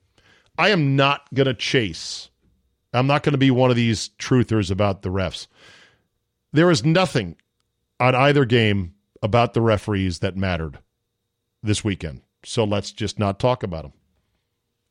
I 0.58 0.70
am 0.70 0.96
not 0.96 1.32
going 1.32 1.46
to 1.46 1.54
chase, 1.54 2.30
I'm 2.92 3.06
not 3.06 3.22
going 3.22 3.34
to 3.34 3.38
be 3.38 3.52
one 3.52 3.70
of 3.70 3.76
these 3.76 4.08
truthers 4.18 4.72
about 4.72 5.02
the 5.02 5.10
refs. 5.10 5.46
There 6.52 6.72
is 6.72 6.84
nothing 6.84 7.36
on 8.00 8.16
either 8.16 8.44
game 8.44 8.94
about 9.22 9.54
the 9.54 9.60
referees 9.60 10.18
that 10.18 10.36
mattered 10.36 10.80
this 11.62 11.84
weekend. 11.84 12.22
So 12.44 12.64
let's 12.64 12.92
just 12.92 13.18
not 13.18 13.38
talk 13.38 13.62
about 13.62 13.82
them. 13.82 13.92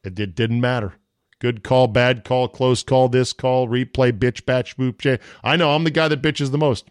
It, 0.04 0.20
it 0.20 0.36
didn't 0.36 0.62
matter. 0.62 0.94
Good 1.40 1.64
call, 1.64 1.88
bad 1.88 2.24
call, 2.24 2.48
close 2.48 2.84
call, 2.84 3.10
this 3.10 3.32
call, 3.34 3.68
replay, 3.68 4.12
bitch, 4.12 4.46
batch, 4.46 4.76
boop. 4.78 5.20
I 5.44 5.56
know 5.56 5.72
I'm 5.72 5.86
the 5.86 5.92
guy 5.92 6.08
that 6.08 6.22
bitches 6.22 6.52
the 6.52 6.58
most. 6.58 6.90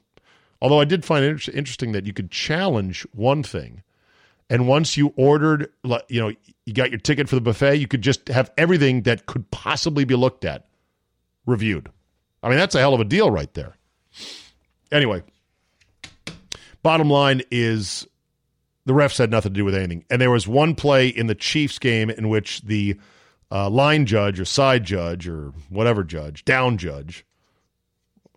Although 0.60 0.80
I 0.80 0.84
did 0.84 1.04
find 1.04 1.24
it 1.24 1.48
interesting 1.48 1.92
that 1.92 2.06
you 2.06 2.12
could 2.12 2.30
challenge 2.30 3.06
one 3.12 3.42
thing, 3.42 3.82
and 4.50 4.66
once 4.66 4.96
you 4.96 5.12
ordered, 5.16 5.70
you 6.08 6.20
know, 6.20 6.32
you 6.64 6.72
got 6.72 6.90
your 6.90 6.98
ticket 6.98 7.28
for 7.28 7.34
the 7.34 7.40
buffet, 7.42 7.76
you 7.76 7.86
could 7.86 8.02
just 8.02 8.28
have 8.28 8.50
everything 8.56 9.02
that 9.02 9.26
could 9.26 9.50
possibly 9.50 10.04
be 10.04 10.14
looked 10.14 10.44
at 10.44 10.66
reviewed. 11.46 11.90
I 12.42 12.48
mean, 12.48 12.58
that's 12.58 12.74
a 12.74 12.80
hell 12.80 12.94
of 12.94 13.00
a 13.00 13.04
deal 13.04 13.30
right 13.30 13.52
there. 13.54 13.76
Anyway, 14.90 15.22
bottom 16.82 17.10
line 17.10 17.42
is 17.50 18.06
the 18.88 18.94
refs 18.94 19.18
had 19.18 19.30
nothing 19.30 19.52
to 19.52 19.58
do 19.58 19.66
with 19.66 19.74
anything. 19.74 20.02
And 20.08 20.18
there 20.18 20.30
was 20.30 20.48
one 20.48 20.74
play 20.74 21.08
in 21.08 21.26
the 21.26 21.34
Chiefs 21.34 21.78
game 21.78 22.08
in 22.08 22.30
which 22.30 22.62
the 22.62 22.98
uh, 23.50 23.68
line 23.68 24.06
judge 24.06 24.40
or 24.40 24.46
side 24.46 24.84
judge 24.84 25.28
or 25.28 25.52
whatever 25.68 26.02
judge, 26.02 26.42
down 26.46 26.78
judge, 26.78 27.26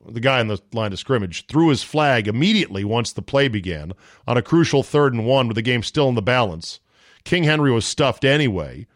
the 0.06 0.20
guy 0.20 0.42
in 0.42 0.48
the 0.48 0.60
line 0.74 0.92
of 0.92 1.00
scrimmage, 1.00 1.48
threw 1.48 1.70
his 1.70 1.84
flag 1.84 2.28
immediately 2.28 2.84
once 2.84 3.14
the 3.14 3.22
play 3.22 3.48
began 3.48 3.94
on 4.28 4.36
a 4.36 4.42
crucial 4.42 4.84
third 4.84 5.14
and 5.14 5.26
one 5.26 5.48
with 5.48 5.56
the 5.56 5.62
game 5.62 5.84
still 5.84 6.10
in 6.10 6.16
the 6.16 6.22
balance. 6.22 6.82
King 7.24 7.46
Henry 7.46 7.72
was 7.72 7.86
stuffed 7.86 8.26
anyway, 8.26 8.88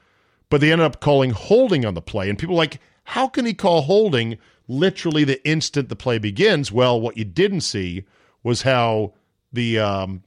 but 0.49 0.59
they 0.59 0.73
ended 0.73 0.85
up 0.85 0.99
calling 0.99 1.29
holding 1.29 1.85
on 1.85 1.93
the 1.93 2.01
play. 2.01 2.29
And 2.29 2.37
people 2.37 2.55
like, 2.55 2.81
how 3.05 3.29
can 3.29 3.45
he 3.45 3.53
call 3.53 3.83
holding 3.83 4.37
literally 4.67 5.23
the 5.23 5.47
instant 5.47 5.87
the 5.87 5.95
play 5.95 6.17
begins? 6.17 6.69
Well, 6.69 6.99
what 6.99 7.15
you 7.15 7.23
didn't 7.23 7.61
see 7.61 8.03
was 8.43 8.63
how 8.63 9.13
the 9.53 9.79
um, 9.79 10.23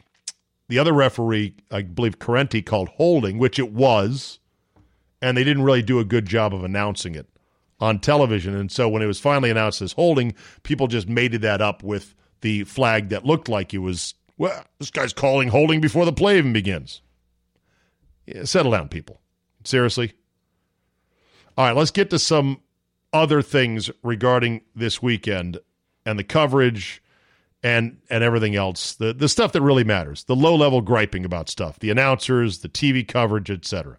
the 0.68 0.78
other 0.78 0.92
referee, 0.92 1.54
I 1.70 1.82
believe 1.82 2.18
Corrente, 2.18 2.64
called 2.64 2.90
holding, 2.90 3.38
which 3.38 3.58
it 3.58 3.72
was, 3.72 4.38
and 5.20 5.36
they 5.36 5.44
didn't 5.44 5.64
really 5.64 5.82
do 5.82 5.98
a 5.98 6.04
good 6.04 6.26
job 6.26 6.54
of 6.54 6.62
announcing 6.62 7.14
it 7.14 7.26
on 7.80 7.98
television. 7.98 8.54
And 8.54 8.70
so 8.70 8.88
when 8.88 9.02
it 9.02 9.06
was 9.06 9.20
finally 9.20 9.50
announced 9.50 9.82
as 9.82 9.92
holding, 9.92 10.34
people 10.62 10.86
just 10.86 11.08
mated 11.08 11.42
that 11.42 11.60
up 11.60 11.82
with 11.82 12.14
the 12.40 12.64
flag 12.64 13.08
that 13.08 13.24
looked 13.24 13.48
like 13.48 13.72
it 13.72 13.78
was, 13.78 14.14
well, 14.36 14.64
this 14.78 14.90
guy's 14.90 15.12
calling 15.12 15.48
holding 15.48 15.80
before 15.80 16.04
the 16.04 16.12
play 16.12 16.38
even 16.38 16.52
begins. 16.52 17.02
Yeah, 18.26 18.44
settle 18.44 18.72
down, 18.72 18.88
people. 18.88 19.20
Seriously. 19.64 20.12
All 21.56 21.64
right, 21.64 21.76
let's 21.76 21.90
get 21.90 22.10
to 22.10 22.18
some 22.18 22.60
other 23.12 23.42
things 23.42 23.90
regarding 24.02 24.60
this 24.76 25.02
weekend 25.02 25.58
and 26.04 26.18
the 26.18 26.24
coverage 26.24 27.02
and 27.62 27.98
and 28.08 28.22
everything 28.22 28.54
else 28.54 28.94
the 28.94 29.12
the 29.12 29.28
stuff 29.28 29.52
that 29.52 29.62
really 29.62 29.84
matters 29.84 30.24
the 30.24 30.36
low 30.36 30.54
level 30.54 30.80
griping 30.80 31.24
about 31.24 31.48
stuff 31.48 31.78
the 31.80 31.90
announcers 31.90 32.58
the 32.58 32.68
TV 32.68 33.06
coverage 33.06 33.50
etc 33.50 33.98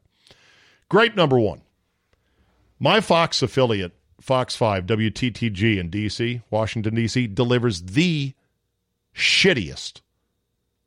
gripe 0.87 1.15
number 1.15 1.37
1 1.37 1.61
my 2.79 3.01
Fox 3.01 3.41
affiliate 3.41 3.91
Fox 4.21 4.55
5 4.55 4.85
WTTG 4.85 5.77
in 5.77 5.89
DC 5.89 6.41
Washington 6.49 6.95
DC 6.95 7.35
delivers 7.35 7.81
the 7.81 8.33
shittiest 9.13 10.01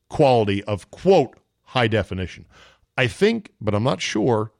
quality 0.08 0.62
of 0.64 0.90
quote 0.90 1.36
high 1.64 1.88
definition. 1.88 2.46
I 2.96 3.06
think 3.06 3.52
but 3.60 3.74
I'm 3.74 3.84
not 3.84 4.00
sure 4.00 4.52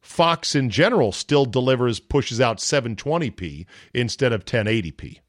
Fox 0.00 0.54
in 0.54 0.70
general 0.70 1.12
still 1.12 1.44
delivers 1.44 2.00
pushes 2.00 2.40
out 2.40 2.58
720p 2.58 3.66
instead 3.94 4.32
of 4.32 4.44
1080p 4.44 5.20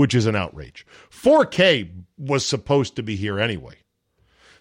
which 0.00 0.14
is 0.14 0.24
an 0.24 0.34
outrage. 0.34 0.86
4K 1.10 1.90
was 2.16 2.46
supposed 2.46 2.96
to 2.96 3.02
be 3.02 3.16
here 3.16 3.38
anyway. 3.38 3.74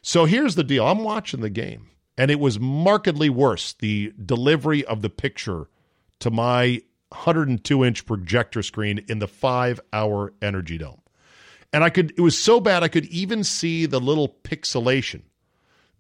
So 0.02 0.26
here's 0.26 0.56
the 0.56 0.66
deal 0.66 0.86
I'm 0.86 1.06
watching 1.06 1.40
the 1.40 1.50
game, 1.50 1.88
and 2.18 2.30
it 2.30 2.42
was 2.42 2.60
markedly 2.60 3.30
worse 3.30 3.72
the 3.72 4.12
delivery 4.26 4.84
of 4.84 5.02
the 5.02 5.10
picture 5.10 5.70
to 6.20 6.30
my 6.30 6.82
102 7.08 7.86
inch 7.86 8.06
projector 8.06 8.62
screen 8.62 9.06
in 9.08 9.20
the 9.20 9.30
five 9.30 9.80
hour 9.94 10.34
Energy 10.42 10.78
Dome. 10.78 11.00
And 11.72 11.86
I 11.86 11.90
could, 11.90 12.12
it 12.18 12.22
was 12.22 12.38
so 12.38 12.60
bad, 12.60 12.84
I 12.84 12.90
could 12.90 13.06
even 13.06 13.46
see 13.46 13.86
the 13.86 14.02
little 14.02 14.28
pixelation 14.44 15.22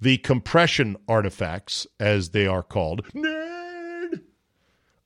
the 0.01 0.17
compression 0.17 0.97
artifacts, 1.07 1.87
as 1.97 2.29
they 2.29 2.45
are 2.45 2.63
called. 2.63 3.05
Nerd! 3.13 4.21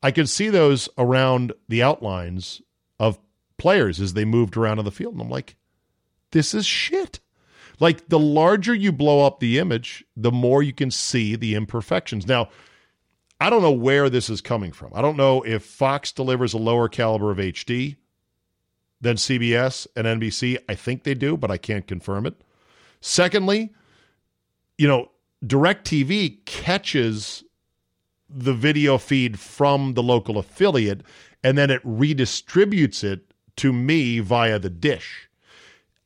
I 0.02 0.12
could 0.12 0.30
see 0.30 0.50
those 0.50 0.90
around 0.98 1.54
the 1.68 1.84
outlines 1.84 2.64
players 3.58 4.00
as 4.00 4.14
they 4.14 4.26
moved 4.26 4.58
around 4.58 4.80
on 4.80 4.86
the 4.86 4.92
field. 4.92 5.14
And 5.14 5.22
I'm 5.22 5.30
like, 5.30 5.56
this 6.32 6.54
is 6.54 6.66
shit. 6.66 7.20
Like 7.80 8.10
the 8.10 8.20
larger 8.20 8.74
you 8.74 8.92
blow 8.92 9.26
up 9.26 9.40
the 9.40 9.60
image, 9.60 10.04
the 10.16 10.32
more 10.32 10.62
you 10.62 10.74
can 10.74 10.92
see 10.92 11.36
the 11.36 11.56
imperfections. 11.56 12.28
Now, 12.28 12.50
I 13.40 13.50
don't 13.50 13.62
know 13.62 13.72
where 13.72 14.10
this 14.10 14.30
is 14.30 14.42
coming 14.42 14.72
from. 14.72 14.92
I 14.94 15.02
don't 15.02 15.18
know 15.18 15.42
if 15.42 15.64
Fox 15.64 16.12
delivers 16.12 16.54
a 16.54 16.58
lower 16.58 16.88
caliber 16.88 17.32
of 17.32 17.38
HD 17.38 17.98
than 19.02 19.18
CBS 19.18 19.86
and 19.96 20.08
NBC. 20.08 20.58
I 20.70 20.76
think 20.76 21.04
they 21.04 21.14
do, 21.14 21.36
but 21.36 21.52
I 21.52 21.58
can't 21.58 21.86
confirm 21.88 22.26
it. 22.26 22.42
Secondly, 23.02 23.74
you 24.78 24.88
know, 24.88 25.12
DirecTV 25.46 26.46
catches 26.46 27.44
the 28.30 28.54
video 28.54 28.98
feed 28.98 29.40
from 29.40 29.94
the 29.94 30.04
local 30.04 30.38
affiliate 30.38 31.02
and 31.44 31.58
then 31.58 31.70
it 31.70 31.84
redistributes 31.84 33.04
it 33.04 33.33
to 33.58 33.74
me 33.74 34.20
via 34.20 34.60
the 34.60 34.70
dish. 34.70 35.30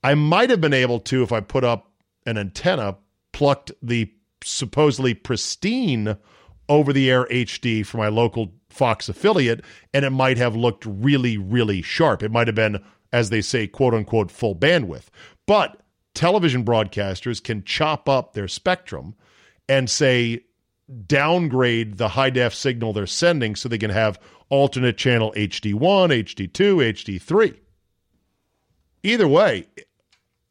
I 0.04 0.16
might 0.16 0.50
have 0.50 0.62
been 0.62 0.74
able 0.74 1.00
to, 1.02 1.24
if 1.24 1.32
I 1.32 1.40
put 1.40 1.64
up 1.64 1.92
an 2.26 2.38
antenna, 2.38 2.98
plucked 3.32 3.72
the 3.82 4.12
supposedly 4.44 5.14
pristine 5.14 6.18
over 6.70 6.94
the 6.94 7.10
air 7.10 7.26
HD 7.26 7.86
for 7.86 7.98
my 7.98 8.08
local 8.08 8.54
Fox 8.70 9.10
affiliate, 9.10 9.64
and 9.94 10.06
it 10.06 10.12
might 10.12 10.38
have 10.38 10.56
looked 10.56 10.86
really, 10.86 11.38
really 11.38 11.82
sharp. 11.82 12.22
It 12.22 12.32
might 12.32 12.48
have 12.48 12.56
been, 12.56 12.84
as 13.12 13.30
they 13.30 13.42
say, 13.42 13.66
quote 13.68 13.94
unquote, 13.94 14.30
full 14.30 14.56
bandwidth. 14.56 15.06
But 15.46 15.82
television 16.14 16.64
broadcasters 16.64 17.42
can 17.42 17.64
chop 17.64 18.08
up 18.08 18.34
their 18.34 18.48
spectrum 18.48 19.16
and 19.70 19.90
say, 19.90 20.44
downgrade 21.06 21.98
the 21.98 22.10
high 22.10 22.30
def 22.30 22.54
signal 22.54 22.94
they're 22.94 23.06
sending 23.06 23.56
so 23.56 23.68
they 23.68 23.78
can 23.78 23.92
have 23.92 24.20
alternate 24.50 24.98
channel 24.98 25.34
HD1, 25.36 25.74
HD2, 25.76 26.50
HD3. 26.50 27.58
Either 29.04 29.28
way, 29.28 29.68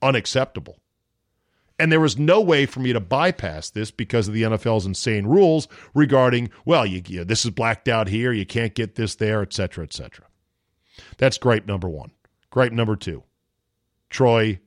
unacceptable. 0.03 0.79
And 1.79 1.93
there 1.93 2.01
was 2.01 2.19
no 2.19 2.41
way 2.41 2.65
for 2.65 2.81
me 2.81 2.93
to 2.93 3.01
bypass 3.01 3.71
this 3.71 3.91
because 3.91 4.29
of 4.29 4.35
the 4.35 4.45
NFL's 4.45 4.87
insane 4.87 5.27
rules 5.27 5.69
regarding, 5.95 6.51
well, 6.65 6.87
you, 6.87 7.03
you, 7.07 7.25
this 7.25 7.45
is 7.45 7.51
blacked 7.51 7.89
out 7.89 8.09
here, 8.09 8.33
you 8.33 8.47
can't 8.47 8.75
get 8.75 8.95
this 8.95 9.15
there, 9.17 9.43
et 9.43 9.53
cetera, 9.53 9.85
et 9.85 9.93
cetera. 9.93 10.27
That's 11.19 11.37
gripe 11.37 11.67
number 11.67 11.89
one. 11.89 12.13
Gripe 12.51 12.73
number 12.73 12.97
two 12.97 13.23
Troy 14.09 14.59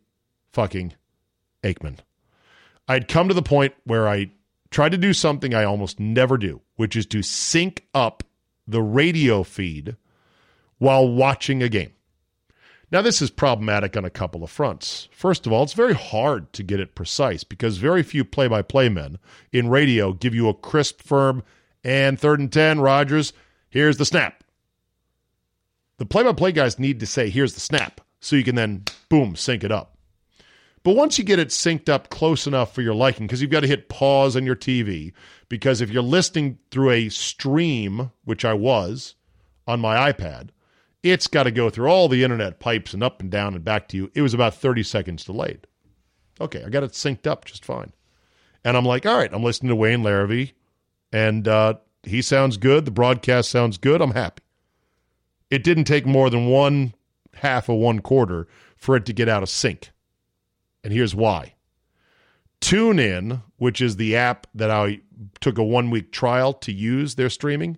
fucking 0.52 0.94
Aikman. 1.64 1.98
I'd 2.88 3.08
come 3.08 3.28
to 3.28 3.34
the 3.34 3.42
point 3.42 3.74
where 3.86 4.08
I 4.08 4.32
tried 4.72 4.92
to 4.92 4.98
do 4.98 5.14
something 5.14 5.54
I 5.54 5.64
almost 5.64 6.00
never 6.00 6.38
do, 6.38 6.62
which 6.76 6.96
is 6.96 7.06
to 7.08 7.22
sync 7.22 7.88
up 7.94 8.24
the 8.68 8.82
radio 8.82 9.44
feed 9.44 9.96
while 10.78 11.08
watching 11.08 11.64
a 11.64 11.70
game. 11.70 11.92
Now, 12.92 13.04
this 13.04 13.22
is 13.22 13.30
problematic 13.30 13.96
on 13.96 14.04
a 14.04 14.10
couple 14.10 14.44
of 14.44 14.50
fronts. 14.50 15.10
First 15.12 15.46
of 15.46 15.54
all, 15.54 15.64
it's 15.64 15.74
very 15.74 15.94
hard 15.94 16.52
to 16.54 16.64
get 16.64 16.80
it 16.80 16.96
precise 16.96 17.44
because 17.44 17.78
very 17.78 18.02
few 18.02 18.26
play 18.26 18.48
by 18.48 18.64
play 18.64 18.90
men 18.90 19.20
in 19.52 19.70
radio 19.70 20.12
give 20.12 20.34
you 20.34 20.50
a 20.50 20.56
crisp, 20.56 21.02
firm, 21.02 21.44
and 21.84 22.20
third 22.20 22.40
and 22.40 22.52
10, 22.52 22.80
Rodgers, 22.80 23.32
here's 23.70 23.98
the 23.98 24.06
snap. 24.06 24.44
The 25.98 26.06
play 26.06 26.24
by 26.24 26.34
play 26.34 26.52
guys 26.52 26.80
need 26.80 27.00
to 27.02 27.06
say, 27.06 27.30
here's 27.30 27.54
the 27.54 27.60
snap, 27.60 28.02
so 28.22 28.36
you 28.36 28.44
can 28.44 28.56
then, 28.56 28.86
boom, 29.08 29.36
sync 29.36 29.64
it 29.64 29.72
up. 29.72 29.98
But 30.84 30.96
once 30.96 31.18
you 31.18 31.24
get 31.24 31.40
it 31.40 31.50
synced 31.50 31.90
up 31.90 32.10
close 32.10 32.48
enough 32.48 32.74
for 32.74 32.82
your 32.82 32.94
liking, 32.94 33.28
because 33.28 33.42
you've 33.42 33.52
got 33.52 33.62
to 33.62 33.68
hit 33.68 33.90
pause 33.90 34.36
on 34.36 34.46
your 34.46 34.56
TV, 34.56 35.12
because 35.50 35.82
if 35.82 35.90
you're 35.90 36.02
listening 36.02 36.58
through 36.72 36.92
a 36.92 37.10
stream, 37.10 38.12
which 38.24 38.46
I 38.46 38.54
was 38.54 39.16
on 39.68 39.80
my 39.82 40.12
iPad, 40.12 40.50
it's 41.04 41.28
got 41.28 41.44
to 41.44 41.52
go 41.52 41.70
through 41.70 41.88
all 41.88 42.08
the 42.08 42.24
internet 42.24 42.60
pipes 42.60 42.94
and 42.94 43.04
up 43.04 43.22
and 43.22 43.30
down 43.30 43.56
and 43.56 43.64
back 43.64 43.88
to 43.90 43.98
you. 43.98 44.12
It 44.14 44.22
was 44.22 44.34
about 44.34 44.56
30 44.56 44.84
seconds 44.84 45.24
delayed. 45.26 45.68
Okay, 46.42 46.64
I 46.64 46.70
got 46.70 46.84
it 46.84 46.92
synced 46.92 47.28
up 47.28 47.46
just 47.46 47.66
fine. 47.66 47.94
And 48.64 48.76
I'm 48.76 48.86
like, 48.86 49.06
all 49.06 49.18
right, 49.18 49.34
I'm 49.34 49.44
listening 49.44 49.70
to 49.70 49.76
Wayne 49.76 50.04
Larrivee, 50.04 50.54
and 51.12 51.48
uh, 51.48 51.76
he 52.04 52.22
sounds 52.22 52.58
good. 52.58 52.86
The 52.86 52.92
broadcast 52.92 53.50
sounds 53.50 53.78
good. 53.78 54.02
I'm 54.02 54.12
happy. 54.12 54.44
It 55.50 55.64
didn't 55.64 55.86
take 55.86 56.06
more 56.06 56.30
than 56.30 56.48
one 56.48 56.94
half 57.36 57.70
of 57.70 57.78
one 57.78 58.00
quarter 58.00 58.48
for 58.76 58.96
it 58.96 59.06
to 59.06 59.14
get 59.14 59.30
out 59.30 59.44
of 59.44 59.50
sync. 59.50 59.92
And 60.84 60.94
here's 60.94 61.16
why. 61.16 61.56
TuneIn, 62.62 63.42
which 63.58 63.82
is 63.82 63.96
the 63.96 64.16
app 64.16 64.48
that 64.54 64.72
I 64.72 65.02
took 65.40 65.58
a 65.58 65.64
one 65.64 65.90
week 65.90 66.12
trial 66.12 66.54
to 66.54 66.72
use 66.72 67.16
their 67.16 67.30
streaming, 67.30 67.78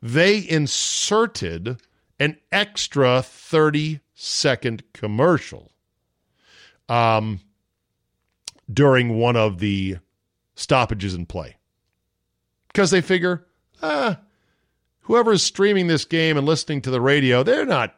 they 0.00 0.46
inserted 0.48 1.80
an 2.18 2.36
extra 2.50 3.22
30 3.22 4.00
second 4.14 4.82
commercial 4.92 5.72
um, 6.88 7.40
during 8.72 9.18
one 9.18 9.36
of 9.36 9.58
the 9.58 9.98
stoppages 10.54 11.14
in 11.14 11.26
play. 11.26 11.56
Because 12.68 12.90
they 12.90 13.00
figure, 13.00 13.46
ah, 13.82 14.20
whoever 15.02 15.32
is 15.32 15.42
streaming 15.42 15.86
this 15.86 16.04
game 16.04 16.36
and 16.36 16.46
listening 16.46 16.80
to 16.82 16.90
the 16.90 17.00
radio, 17.00 17.42
they're 17.42 17.66
not 17.66 17.94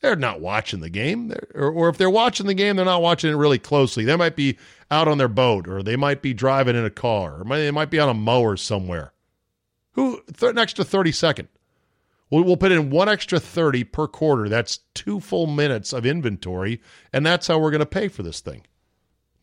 they're 0.00 0.16
not 0.16 0.40
watching 0.40 0.80
the 0.80 0.90
game. 0.90 1.32
Or, 1.54 1.70
or, 1.70 1.88
if 1.88 1.98
they're 1.98 2.10
watching 2.10 2.46
the 2.46 2.54
game, 2.54 2.76
they're 2.76 2.84
not 2.84 3.02
watching 3.02 3.30
it 3.30 3.36
really 3.36 3.58
closely. 3.58 4.04
They 4.04 4.16
might 4.16 4.36
be 4.36 4.58
out 4.90 5.08
on 5.08 5.18
their 5.18 5.28
boat, 5.28 5.68
or 5.68 5.82
they 5.82 5.96
might 5.96 6.22
be 6.22 6.32
driving 6.32 6.76
in 6.76 6.84
a 6.84 6.90
car, 6.90 7.40
or 7.40 7.44
they 7.44 7.70
might 7.70 7.90
be 7.90 7.98
on 7.98 8.08
a 8.08 8.14
mower 8.14 8.56
somewhere. 8.56 9.12
Who 9.92 10.22
th- 10.36 10.54
next 10.54 10.74
to 10.74 10.84
30 10.84 11.12
second? 11.12 11.48
We'll, 12.30 12.44
we'll 12.44 12.56
put 12.56 12.72
in 12.72 12.90
one 12.90 13.08
extra 13.08 13.40
30 13.40 13.84
per 13.84 14.06
quarter. 14.06 14.48
That's 14.48 14.80
two 14.94 15.20
full 15.20 15.46
minutes 15.46 15.92
of 15.92 16.06
inventory, 16.06 16.80
and 17.12 17.24
that's 17.24 17.46
how 17.46 17.58
we're 17.58 17.70
going 17.70 17.80
to 17.80 17.86
pay 17.86 18.08
for 18.08 18.22
this 18.22 18.40
thing. 18.40 18.66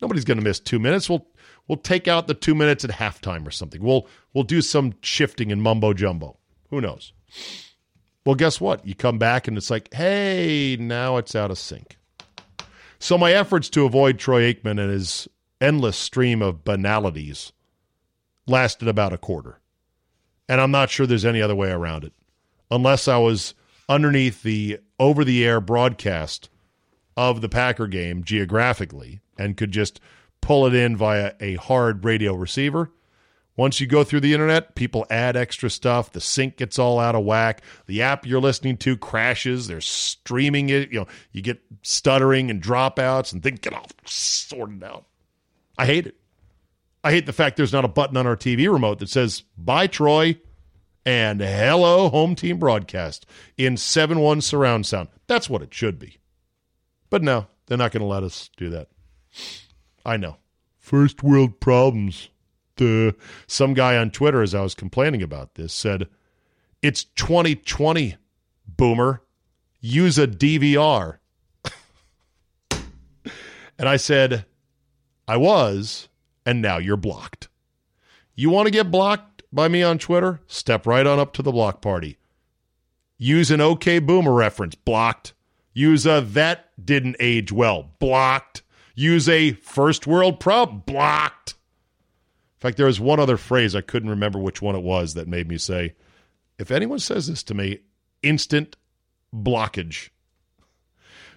Nobody's 0.00 0.24
going 0.24 0.38
to 0.38 0.44
miss 0.44 0.60
two 0.60 0.78
minutes. 0.78 1.08
We'll 1.08 1.26
we'll 1.68 1.78
take 1.78 2.06
out 2.06 2.26
the 2.26 2.34
two 2.34 2.54
minutes 2.54 2.84
at 2.84 2.90
halftime 2.90 3.46
or 3.46 3.50
something. 3.50 3.82
We'll 3.82 4.06
we'll 4.34 4.44
do 4.44 4.62
some 4.62 4.94
shifting 5.00 5.50
and 5.50 5.62
mumbo 5.62 5.94
jumbo. 5.94 6.38
Who 6.70 6.80
knows? 6.80 7.12
Well, 8.26 8.34
guess 8.34 8.60
what? 8.60 8.84
You 8.84 8.96
come 8.96 9.18
back 9.18 9.46
and 9.46 9.56
it's 9.56 9.70
like, 9.70 9.94
hey, 9.94 10.76
now 10.80 11.16
it's 11.16 11.36
out 11.36 11.52
of 11.52 11.58
sync. 11.58 11.96
So 12.98 13.16
my 13.16 13.32
efforts 13.32 13.70
to 13.70 13.84
avoid 13.84 14.18
Troy 14.18 14.52
Aikman 14.52 14.80
and 14.80 14.90
his 14.90 15.28
endless 15.60 15.96
stream 15.96 16.42
of 16.42 16.64
banalities 16.64 17.52
lasted 18.48 18.88
about 18.88 19.12
a 19.12 19.18
quarter. 19.18 19.60
And 20.48 20.60
I'm 20.60 20.72
not 20.72 20.90
sure 20.90 21.06
there's 21.06 21.24
any 21.24 21.40
other 21.40 21.54
way 21.54 21.70
around 21.70 22.02
it 22.02 22.12
unless 22.68 23.06
I 23.06 23.18
was 23.18 23.54
underneath 23.88 24.42
the 24.42 24.80
over 24.98 25.24
the 25.24 25.44
air 25.44 25.60
broadcast 25.60 26.48
of 27.16 27.40
the 27.40 27.48
Packer 27.48 27.86
game 27.86 28.24
geographically 28.24 29.20
and 29.38 29.56
could 29.56 29.70
just 29.70 30.00
pull 30.40 30.66
it 30.66 30.74
in 30.74 30.96
via 30.96 31.34
a 31.38 31.54
hard 31.54 32.04
radio 32.04 32.34
receiver. 32.34 32.90
Once 33.56 33.80
you 33.80 33.86
go 33.86 34.04
through 34.04 34.20
the 34.20 34.34
internet, 34.34 34.74
people 34.74 35.06
add 35.08 35.36
extra 35.36 35.70
stuff. 35.70 36.12
The 36.12 36.20
sync 36.20 36.56
gets 36.56 36.78
all 36.78 36.98
out 36.98 37.14
of 37.14 37.24
whack. 37.24 37.62
The 37.86 38.02
app 38.02 38.26
you're 38.26 38.40
listening 38.40 38.76
to 38.78 38.96
crashes. 38.96 39.66
They're 39.66 39.80
streaming 39.80 40.68
it. 40.68 40.92
You 40.92 41.00
know, 41.00 41.06
you 41.32 41.40
get 41.40 41.60
stuttering 41.82 42.50
and 42.50 42.62
dropouts 42.62 43.32
and 43.32 43.42
things 43.42 43.60
get 43.60 43.72
all 43.72 43.86
sorted 44.04 44.84
out. 44.84 45.06
I 45.78 45.86
hate 45.86 46.06
it. 46.06 46.16
I 47.02 47.12
hate 47.12 47.24
the 47.26 47.32
fact 47.32 47.56
there's 47.56 47.72
not 47.72 47.84
a 47.84 47.88
button 47.88 48.16
on 48.16 48.26
our 48.26 48.36
TV 48.36 48.70
remote 48.70 48.98
that 48.98 49.08
says, 49.08 49.42
Bye, 49.56 49.86
Troy 49.86 50.38
and 51.04 51.40
hello 51.40 52.08
home 52.08 52.34
team 52.34 52.58
broadcast 52.58 53.26
in 53.56 53.76
7-1 53.76 54.42
surround 54.42 54.86
sound. 54.86 55.08
That's 55.28 55.48
what 55.48 55.62
it 55.62 55.72
should 55.72 55.98
be. 55.98 56.18
But 57.08 57.22
no, 57.22 57.46
they're 57.66 57.78
not 57.78 57.92
going 57.92 58.00
to 58.00 58.06
let 58.06 58.24
us 58.24 58.50
do 58.56 58.70
that. 58.70 58.88
I 60.04 60.16
know. 60.16 60.38
First 60.78 61.22
world 61.22 61.60
problems. 61.60 62.28
Duh. 62.76 63.12
Some 63.46 63.74
guy 63.74 63.96
on 63.96 64.10
Twitter, 64.10 64.42
as 64.42 64.54
I 64.54 64.62
was 64.62 64.74
complaining 64.74 65.22
about 65.22 65.54
this, 65.54 65.72
said, 65.72 66.08
It's 66.82 67.04
2020, 67.04 68.16
boomer. 68.66 69.22
Use 69.80 70.18
a 70.18 70.26
DVR. 70.26 71.18
and 73.78 73.88
I 73.88 73.96
said, 73.96 74.46
I 75.28 75.36
was, 75.36 76.08
and 76.44 76.60
now 76.62 76.78
you're 76.78 76.96
blocked. 76.96 77.48
You 78.34 78.50
want 78.50 78.66
to 78.66 78.72
get 78.72 78.90
blocked? 78.90 79.36
by 79.56 79.66
me 79.68 79.82
on 79.82 79.98
Twitter, 79.98 80.40
step 80.46 80.86
right 80.86 81.06
on 81.06 81.18
up 81.18 81.32
to 81.32 81.42
the 81.42 81.50
block 81.50 81.80
party. 81.80 82.18
Use 83.18 83.50
an 83.50 83.60
OK 83.60 83.98
Boomer 83.98 84.32
reference, 84.32 84.74
blocked. 84.74 85.32
Use 85.72 86.06
a 86.06 86.20
that 86.20 86.70
didn't 86.82 87.16
age 87.18 87.50
well, 87.50 87.90
blocked. 87.98 88.62
Use 88.94 89.28
a 89.28 89.52
first 89.52 90.06
world 90.06 90.38
problem, 90.38 90.82
blocked. 90.86 91.54
In 92.56 92.60
fact, 92.60 92.76
there 92.76 92.86
was 92.86 93.00
one 93.00 93.20
other 93.20 93.36
phrase, 93.36 93.74
I 93.74 93.82
couldn't 93.82 94.10
remember 94.10 94.38
which 94.38 94.62
one 94.62 94.74
it 94.74 94.82
was, 94.82 95.14
that 95.14 95.28
made 95.28 95.48
me 95.48 95.58
say, 95.58 95.94
if 96.58 96.70
anyone 96.70 96.98
says 96.98 97.26
this 97.26 97.42
to 97.44 97.54
me, 97.54 97.80
instant 98.22 98.76
blockage. 99.34 100.08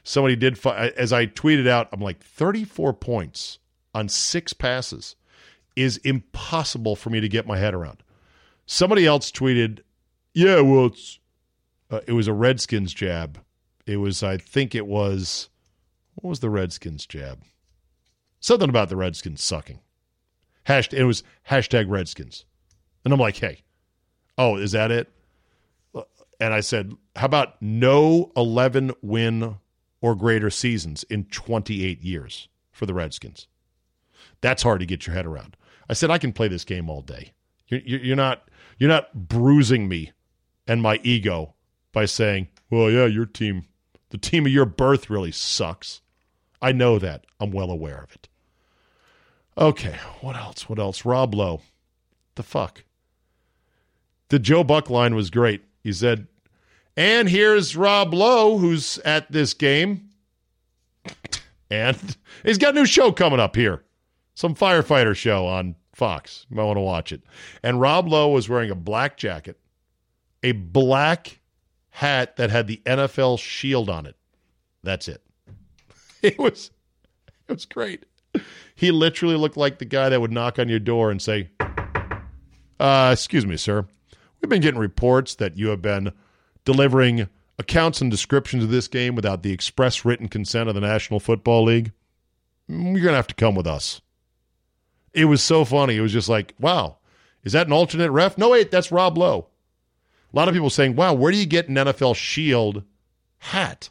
Somebody 0.04 0.38
did, 0.38 0.66
as 0.66 1.12
I 1.12 1.28
tweeted 1.28 1.68
out, 1.68 1.90
I'm 1.92 2.00
like, 2.00 2.24
34 2.24 2.94
points 2.94 3.60
on 3.94 4.08
six 4.08 4.54
passes 4.54 5.16
is 5.76 5.98
impossible 5.98 6.96
for 6.96 7.10
me 7.10 7.20
to 7.20 7.28
get 7.28 7.48
my 7.48 7.58
head 7.58 7.74
around. 7.74 8.02
Somebody 8.66 9.06
else 9.06 9.32
tweeted, 9.32 9.80
"Yeah, 10.34 10.62
well, 10.62 10.88
it's 10.88 11.20
uh, 11.90 12.02
it 12.06 12.14
was 12.14 12.28
a 12.28 12.34
Redskins 12.34 12.94
jab. 12.94 13.40
It 13.86 13.98
was, 13.98 14.22
I 14.22 14.38
think, 14.38 14.76
it 14.76 14.86
was 14.86 15.50
what 16.16 16.30
was 16.30 16.40
the 16.40 16.50
Redskins 16.50 17.06
jab? 17.06 17.44
Something 18.40 18.70
about 18.70 18.90
the 18.90 18.96
Redskins 18.96 19.44
sucking. 19.44 19.80
Hashtag, 20.68 20.94
it 20.94 21.06
was 21.06 21.24
hashtag 21.50 21.90
Redskins, 21.90 22.46
and 23.04 23.14
I'm 23.14 23.20
like, 23.20 23.38
hey, 23.38 23.64
oh, 24.38 24.58
is 24.58 24.72
that 24.74 24.92
it? 24.92 25.12
Uh, 25.96 26.04
and 26.40 26.54
I 26.54 26.60
said, 26.60 26.94
how 27.16 27.26
about 27.26 27.62
no 27.62 28.32
11 28.36 28.94
win 29.02 29.58
or 30.02 30.16
greater 30.16 30.50
seasons 30.50 31.04
in 31.04 31.26
28 31.26 32.02
years 32.02 32.48
for 32.72 32.86
the 32.86 32.94
Redskins? 32.94 33.48
That's 34.42 34.64
hard 34.64 34.80
to 34.80 34.86
get 34.86 35.08
your 35.08 35.16
head 35.16 35.26
around. 35.26 35.58
I 35.90 35.94
said, 35.94 36.12
I 36.12 36.18
can 36.18 36.34
play 36.34 36.48
this 36.48 36.64
game 36.64 36.90
all 36.90 37.02
day. 37.02 37.34
You're, 37.68 37.82
you're 37.82 38.16
not 38.16 38.50
you're 38.80 38.90
not 38.90 39.28
bruising 39.28 39.88
me 39.88 40.14
and 40.66 40.82
my 40.82 41.00
ego 41.04 41.54
by 41.92 42.06
saying, 42.06 42.48
well, 42.70 42.90
yeah, 42.90 43.06
your 43.06 43.26
team, 43.26 43.66
the 44.10 44.18
team 44.18 44.46
of 44.46 44.52
your 44.52 44.66
birth 44.66 45.10
really 45.10 45.32
sucks. 45.32 46.02
I 46.62 46.72
know 46.72 46.98
that. 47.00 47.26
I'm 47.40 47.52
well 47.52 47.72
aware 47.72 48.02
of 48.02 48.12
it. 48.14 48.30
Okay, 49.60 49.98
what 50.22 50.38
else? 50.38 50.70
What 50.70 50.80
else? 50.80 51.04
Rob 51.04 51.36
Lowe. 51.36 51.62
The 52.36 52.44
fuck? 52.44 52.86
The 54.30 54.40
Joe 54.40 54.64
Buck 54.64 54.90
line 54.90 55.16
was 55.16 55.30
great. 55.30 55.64
He 55.84 55.92
said, 55.92 56.28
and 56.96 57.28
here's 57.28 57.76
Rob 57.76 58.14
Lowe, 58.14 58.58
who's 58.58 59.00
at 59.00 59.30
this 59.32 59.54
game. 59.54 60.10
And 61.70 61.98
he's 62.44 62.58
got 62.58 62.76
a 62.76 62.80
new 62.80 62.86
show 62.86 63.12
coming 63.12 63.40
up 63.40 63.56
here. 63.56 63.84
Some 64.34 64.56
firefighter 64.56 65.16
show 65.16 65.46
on 65.46 65.76
Fox. 65.94 66.46
You 66.50 66.56
might 66.56 66.64
want 66.64 66.78
to 66.78 66.82
watch 66.82 67.12
it. 67.12 67.22
And 67.62 67.82
Rob 67.82 68.08
Lowe 68.08 68.30
was 68.30 68.48
wearing 68.48 68.72
a 68.72 68.76
black 68.76 69.18
jacket, 69.18 69.60
a 70.42 70.54
black 70.54 71.40
hat 71.90 72.38
that 72.38 72.50
had 72.50 72.68
the 72.68 72.82
NFL 72.86 73.40
shield 73.40 73.90
on 73.90 74.06
it. 74.06 74.16
That's 74.84 75.08
it. 75.08 75.22
It 76.22 76.38
was 76.38 76.72
it 77.48 77.54
was 77.54 77.66
great. 77.66 78.04
He 78.76 78.92
literally 78.92 79.36
looked 79.36 79.58
like 79.58 79.80
the 79.80 79.86
guy 79.86 80.10
that 80.10 80.22
would 80.22 80.32
knock 80.32 80.58
on 80.58 80.70
your 80.70 80.80
door 80.80 81.12
and 81.12 81.22
say, 81.22 81.50
uh, 82.80 83.10
excuse 83.12 83.46
me, 83.46 83.58
sir. 83.58 83.86
We've 84.42 84.50
been 84.50 84.62
getting 84.62 84.80
reports 84.80 85.36
that 85.36 85.58
you 85.58 85.68
have 85.68 85.82
been 85.82 86.14
delivering 86.64 87.28
accounts 87.58 88.00
and 88.00 88.10
descriptions 88.10 88.64
of 88.64 88.70
this 88.70 88.88
game 88.88 89.16
without 89.16 89.44
the 89.44 89.52
express 89.52 90.06
written 90.06 90.30
consent 90.30 90.70
of 90.70 90.76
the 90.76 90.82
National 90.82 91.20
Football 91.20 91.66
League. 91.66 91.92
You're 92.68 92.94
going 92.94 93.08
to 93.08 93.14
have 93.14 93.28
to 93.28 93.36
come 93.36 93.56
with 93.56 93.68
us. 93.68 94.02
It 95.14 95.26
was 95.26 95.44
so 95.44 95.66
funny. 95.66 95.98
It 95.98 96.02
was 96.02 96.14
just 96.14 96.30
like, 96.30 96.54
wow, 96.60 96.98
is 97.44 97.54
that 97.54 97.68
an 97.68 97.74
alternate 97.74 98.12
ref? 98.12 98.38
No, 98.38 98.50
wait, 98.50 98.72
that's 98.72 98.92
Rob 98.92 99.18
Lowe. 99.18 99.48
A 100.32 100.36
lot 100.36 100.48
of 100.48 100.54
people 100.54 100.70
saying, 100.70 100.96
wow, 100.96 101.14
where 101.14 101.32
do 101.32 101.38
you 101.38 101.46
get 101.46 101.68
an 101.68 101.76
NFL 101.76 102.16
Shield 102.16 102.84
hat? 103.40 103.90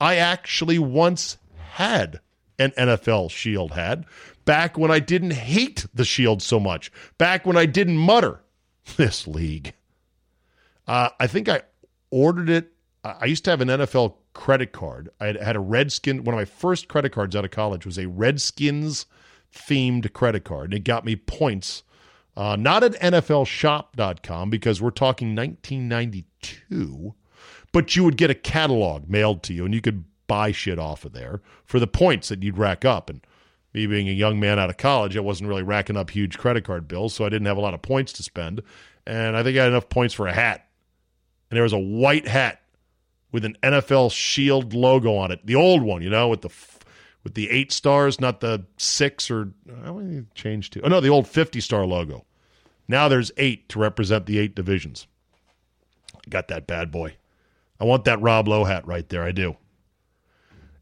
I 0.00 0.16
actually 0.16 0.78
once 0.78 1.38
had 1.72 2.20
an 2.58 2.72
NFL 2.72 3.30
Shield 3.30 3.72
had, 3.72 4.06
back 4.44 4.76
when 4.76 4.90
I 4.90 4.98
didn't 4.98 5.32
hate 5.32 5.86
the 5.94 6.04
Shield 6.04 6.42
so 6.42 6.58
much, 6.58 6.90
back 7.18 7.46
when 7.46 7.56
I 7.56 7.66
didn't 7.66 7.96
mutter 7.96 8.40
this 8.96 9.26
league. 9.26 9.74
Uh, 10.86 11.10
I 11.20 11.26
think 11.26 11.48
I 11.48 11.62
ordered 12.10 12.48
it. 12.48 12.72
I 13.04 13.26
used 13.26 13.44
to 13.44 13.50
have 13.50 13.60
an 13.60 13.68
NFL 13.68 14.14
credit 14.32 14.72
card. 14.72 15.10
I 15.20 15.26
had, 15.26 15.56
a 15.56 15.60
Redskin. 15.60 16.24
One 16.24 16.34
of 16.34 16.38
my 16.38 16.44
first 16.44 16.88
credit 16.88 17.10
cards 17.10 17.36
out 17.36 17.44
of 17.44 17.50
college 17.50 17.86
was 17.86 17.98
a 17.98 18.06
Redskins 18.06 19.06
themed 19.54 20.12
credit 20.12 20.44
card. 20.44 20.66
And 20.66 20.74
it 20.74 20.84
got 20.84 21.04
me 21.04 21.16
points, 21.16 21.82
uh, 22.36 22.56
not 22.56 22.84
at 22.84 22.92
NFLshop.com 22.94 24.50
because 24.50 24.80
we're 24.80 24.90
talking 24.90 25.34
1992, 25.34 27.14
but 27.72 27.96
you 27.96 28.04
would 28.04 28.16
get 28.16 28.30
a 28.30 28.34
catalog 28.34 29.08
mailed 29.08 29.42
to 29.44 29.54
you 29.54 29.64
and 29.64 29.74
you 29.74 29.80
could 29.80 30.04
buy 30.28 30.52
shit 30.52 30.78
off 30.78 31.04
of 31.04 31.12
there 31.12 31.40
for 31.64 31.80
the 31.80 31.88
points 31.88 32.28
that 32.28 32.42
you'd 32.42 32.56
rack 32.56 32.84
up. 32.84 33.10
And 33.10 33.20
me 33.74 33.86
being 33.86 34.08
a 34.08 34.12
young 34.12 34.38
man 34.38 34.60
out 34.60 34.70
of 34.70 34.76
college, 34.76 35.16
I 35.16 35.20
wasn't 35.20 35.48
really 35.48 35.64
racking 35.64 35.96
up 35.96 36.10
huge 36.10 36.38
credit 36.38 36.64
card 36.64 36.86
bills, 36.86 37.14
so 37.14 37.24
I 37.24 37.28
didn't 37.28 37.46
have 37.46 37.56
a 37.56 37.62
lot 37.62 37.74
of 37.74 37.82
points 37.82 38.12
to 38.14 38.22
spend. 38.22 38.62
And 39.06 39.36
I 39.36 39.42
think 39.42 39.58
I 39.58 39.62
had 39.62 39.72
enough 39.72 39.88
points 39.88 40.14
for 40.14 40.28
a 40.28 40.32
hat. 40.32 40.68
And 41.50 41.56
there 41.56 41.64
was 41.64 41.72
a 41.72 41.78
white 41.78 42.28
hat 42.28 42.60
with 43.32 43.44
an 43.44 43.56
NFL 43.62 44.12
Shield 44.12 44.74
logo 44.74 45.16
on 45.16 45.30
it, 45.30 45.44
the 45.44 45.54
old 45.54 45.82
one, 45.82 46.02
you 46.02 46.10
know, 46.10 46.28
with 46.28 46.42
the 46.42 46.50
with 47.24 47.34
the 47.34 47.50
eight 47.50 47.72
stars, 47.72 48.20
not 48.20 48.40
the 48.40 48.64
six 48.76 49.30
or 49.30 49.50
how 49.84 49.94
many 49.94 50.24
changed 50.34 50.72
to? 50.74 50.82
Oh 50.82 50.88
no, 50.88 51.00
the 51.00 51.08
old 51.08 51.26
fifty 51.26 51.60
star 51.60 51.84
logo. 51.84 52.24
Now 52.86 53.08
there's 53.08 53.30
eight 53.36 53.68
to 53.70 53.78
represent 53.78 54.26
the 54.26 54.38
eight 54.38 54.54
divisions. 54.54 55.06
I 56.14 56.30
got 56.30 56.48
that 56.48 56.66
bad 56.66 56.90
boy. 56.90 57.16
I 57.80 57.84
want 57.84 58.04
that 58.04 58.20
Rob 58.20 58.48
Lowe 58.48 58.64
hat 58.64 58.86
right 58.86 59.08
there. 59.08 59.22
I 59.22 59.32
do. 59.32 59.56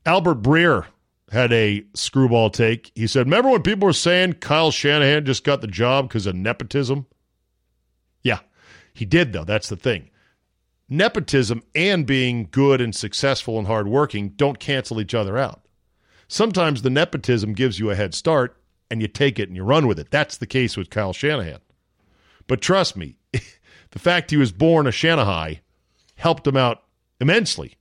Albert 0.06 0.40
Breer 0.40 0.86
had 1.32 1.52
a 1.52 1.84
screwball 1.94 2.48
take. 2.48 2.92
He 2.94 3.08
said, 3.08 3.26
Remember 3.26 3.50
when 3.50 3.62
people 3.62 3.86
were 3.86 3.92
saying 3.92 4.34
Kyle 4.34 4.70
Shanahan 4.70 5.26
just 5.26 5.42
got 5.42 5.60
the 5.60 5.66
job 5.66 6.08
because 6.08 6.26
of 6.26 6.36
nepotism? 6.36 7.06
Yeah, 8.22 8.38
he 8.94 9.04
did, 9.04 9.32
though. 9.32 9.44
That's 9.44 9.68
the 9.68 9.76
thing. 9.76 10.10
Nepotism 10.88 11.64
and 11.74 12.06
being 12.06 12.46
good 12.52 12.80
and 12.80 12.94
successful 12.94 13.58
and 13.58 13.66
hardworking 13.66 14.30
don't 14.30 14.60
cancel 14.60 15.00
each 15.00 15.14
other 15.14 15.36
out. 15.36 15.62
Sometimes 16.28 16.82
the 16.82 16.90
nepotism 16.90 17.54
gives 17.54 17.80
you 17.80 17.90
a 17.90 17.96
head 17.96 18.14
start 18.14 18.56
and 18.88 19.02
you 19.02 19.08
take 19.08 19.40
it 19.40 19.48
and 19.48 19.56
you 19.56 19.64
run 19.64 19.88
with 19.88 19.98
it. 19.98 20.12
That's 20.12 20.36
the 20.36 20.46
case 20.46 20.76
with 20.76 20.90
Kyle 20.90 21.12
Shanahan. 21.12 21.58
But 22.46 22.60
trust 22.60 22.96
me, 22.96 23.16
the 23.32 23.98
fact 23.98 24.30
he 24.30 24.36
was 24.36 24.52
born 24.52 24.86
a 24.86 24.92
Shanahan 24.92 25.58
helped 26.14 26.46
him 26.46 26.56
out 26.56 26.84
immensely. 27.20 27.74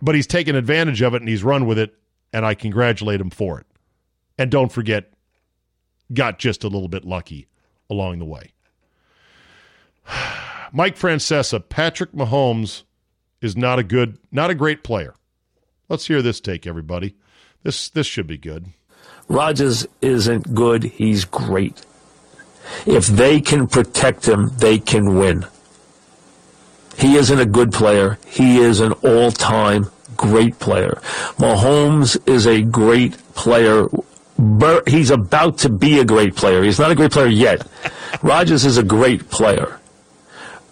But 0.00 0.14
he's 0.14 0.26
taken 0.26 0.54
advantage 0.54 1.02
of 1.02 1.14
it 1.14 1.22
and 1.22 1.28
he's 1.28 1.42
run 1.42 1.66
with 1.66 1.78
it, 1.78 1.94
and 2.32 2.46
I 2.46 2.54
congratulate 2.54 3.20
him 3.20 3.30
for 3.30 3.58
it. 3.60 3.66
And 4.38 4.50
don't 4.50 4.70
forget, 4.70 5.12
got 6.12 6.38
just 6.38 6.64
a 6.64 6.68
little 6.68 6.88
bit 6.88 7.04
lucky 7.04 7.48
along 7.90 8.18
the 8.18 8.24
way. 8.24 8.52
Mike 10.72 10.96
Francesa, 10.96 11.66
Patrick 11.66 12.12
Mahomes 12.12 12.84
is 13.40 13.56
not 13.56 13.78
a 13.78 13.82
good, 13.82 14.18
not 14.30 14.50
a 14.50 14.54
great 14.54 14.84
player. 14.84 15.14
Let's 15.88 16.06
hear 16.06 16.22
this 16.22 16.40
take, 16.40 16.66
everybody. 16.66 17.16
This 17.62 17.88
this 17.88 18.06
should 18.06 18.26
be 18.26 18.38
good. 18.38 18.66
Rodgers 19.28 19.86
isn't 20.00 20.54
good. 20.54 20.84
He's 20.84 21.24
great. 21.24 21.84
If 22.86 23.06
they 23.06 23.40
can 23.40 23.66
protect 23.66 24.28
him, 24.28 24.50
they 24.58 24.78
can 24.78 25.18
win. 25.18 25.46
He 26.98 27.16
isn't 27.16 27.38
a 27.38 27.46
good 27.46 27.72
player. 27.72 28.18
He 28.26 28.58
is 28.58 28.80
an 28.80 28.92
all-time 28.92 29.90
great 30.16 30.58
player. 30.58 31.00
Mahomes 31.38 32.18
is 32.28 32.46
a 32.46 32.62
great 32.62 33.16
player. 33.34 33.86
He's 34.86 35.10
about 35.10 35.58
to 35.58 35.68
be 35.68 36.00
a 36.00 36.04
great 36.04 36.34
player. 36.34 36.62
He's 36.62 36.78
not 36.78 36.90
a 36.90 36.94
great 36.94 37.12
player 37.12 37.28
yet. 37.28 37.66
Rodgers 38.22 38.64
is 38.64 38.78
a 38.78 38.82
great 38.82 39.30
player. 39.30 39.78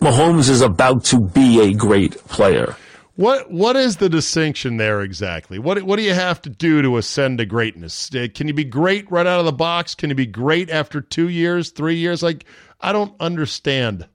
Mahomes 0.00 0.50
is 0.50 0.60
about 0.60 1.04
to 1.04 1.20
be 1.20 1.60
a 1.60 1.72
great 1.72 2.16
player. 2.24 2.76
What 3.14 3.50
what 3.50 3.76
is 3.76 3.96
the 3.96 4.10
distinction 4.10 4.76
there 4.76 5.00
exactly? 5.00 5.58
What 5.58 5.82
what 5.84 5.96
do 5.96 6.02
you 6.02 6.12
have 6.12 6.42
to 6.42 6.50
do 6.50 6.82
to 6.82 6.98
ascend 6.98 7.38
to 7.38 7.46
greatness? 7.46 8.10
Uh, 8.14 8.26
can 8.34 8.46
you 8.46 8.52
be 8.52 8.64
great 8.64 9.10
right 9.10 9.26
out 9.26 9.40
of 9.40 9.46
the 9.46 9.52
box? 9.52 9.94
Can 9.94 10.10
you 10.10 10.16
be 10.16 10.26
great 10.26 10.68
after 10.68 11.00
2 11.00 11.28
years, 11.28 11.70
3 11.70 11.94
years? 11.96 12.22
Like 12.22 12.44
I 12.80 12.92
don't 12.92 13.14
understand. 13.18 14.06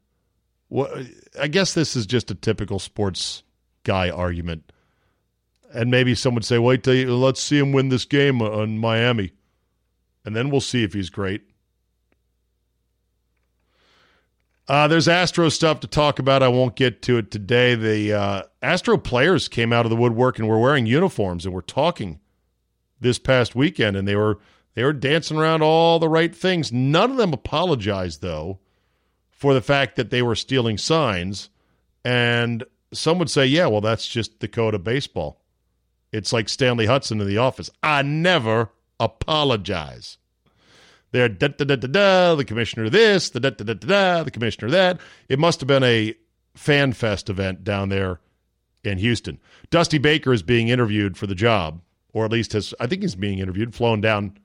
I 1.40 1.48
guess 1.48 1.74
this 1.74 1.96
is 1.96 2.06
just 2.06 2.32
a 2.32 2.36
typical 2.36 2.80
sports 2.80 3.44
guy 3.84 4.10
argument. 4.10 4.72
And 5.74 5.92
maybe 5.92 6.16
someone 6.16 6.36
would 6.36 6.46
say, 6.46 6.60
"Wait 6.60 6.84
till 6.84 6.94
you, 6.94 7.16
let's 7.16 7.42
see 7.42 7.58
him 7.58 7.72
win 7.72 7.90
this 7.90 8.06
game 8.06 8.42
on 8.42 8.78
Miami." 8.78 9.32
And 10.24 10.36
then 10.36 10.50
we'll 10.50 10.62
see 10.62 10.84
if 10.84 10.94
he's 10.94 11.10
great. 11.10 11.42
Uh, 14.68 14.88
there's 14.88 15.08
Astro 15.08 15.50
stuff 15.50 15.82
to 15.82 15.88
talk 15.88 16.20
about. 16.20 16.44
I 16.44 16.48
won't 16.48 16.76
get 16.76 17.02
to 17.04 17.18
it 17.18 17.32
today. 17.32 17.76
The 17.76 18.14
uh, 18.14 18.44
Astro 18.62 18.98
players 18.98 19.50
came 19.50 19.74
out 19.74 19.86
of 19.86 19.90
the 19.90 19.96
woodwork 19.98 20.40
and 20.40 20.48
were 20.48 20.60
wearing 20.60 20.86
uniforms 20.86 21.46
and 21.46 21.54
were 21.54 21.62
talking 21.62 22.20
this 23.00 23.20
past 23.20 23.56
weekend, 23.56 23.98
and 23.98 24.08
they 24.08 24.16
were 24.16 24.40
they 24.76 24.84
were 24.84 24.94
dancing 24.94 25.38
around 25.38 25.62
all 25.62 26.00
the 26.00 26.08
right 26.08 26.34
things. 26.34 26.72
None 26.72 27.12
of 27.12 27.18
them 27.18 27.34
apologized 27.34 28.22
though 28.22 28.61
for 29.42 29.56
the 29.56 29.62
fact 29.62 29.96
that 29.96 30.12
they 30.12 30.22
were 30.22 30.36
stealing 30.36 30.78
signs. 30.78 31.50
And 32.06 32.64
some 32.94 33.18
would 33.18 33.28
say, 33.28 33.48
yeah, 33.48 33.66
well, 33.66 33.82
that's 33.82 34.08
just 34.08 34.40
the 34.40 34.48
code 34.48 34.76
of 34.76 34.84
baseball. 34.84 35.42
It's 36.12 36.32
like 36.32 36.48
Stanley 36.48 36.86
Hudson 36.86 37.20
in 37.20 37.28
the 37.28 37.40
office. 37.40 37.68
I 37.82 38.04
never 38.04 38.70
apologize. 39.00 40.20
They're 41.12 41.28
da 41.28 41.48
da 41.48 41.66
da 41.66 41.76
da 41.76 41.88
da, 41.88 42.36
the 42.36 42.46
commissioner 42.46 42.88
this, 42.88 43.32
the 43.32 43.40
da 43.40 43.50
da 43.50 43.64
da 43.64 43.74
da 43.74 43.88
da, 43.88 44.24
the 44.24 44.30
commissioner 44.30 44.70
that. 44.70 45.00
It 45.28 45.40
must 45.40 45.60
have 45.60 45.68
been 45.68 45.84
a 45.84 46.14
fan 46.54 46.94
fest 46.94 47.28
event 47.28 47.64
down 47.64 47.90
there 47.90 48.20
in 48.84 49.00
Houston. 49.00 49.40
Dusty 49.72 49.98
Baker 49.98 50.34
is 50.34 50.44
being 50.44 50.68
interviewed 50.68 51.18
for 51.18 51.26
the 51.26 51.34
job, 51.34 51.82
or 52.14 52.26
at 52.26 52.32
least 52.32 52.54
has 52.54 52.76
I 52.80 52.86
think 52.86 53.02
he's 53.02 53.16
being 53.16 53.40
interviewed, 53.40 53.74
flown 53.74 54.02
down 54.02 54.38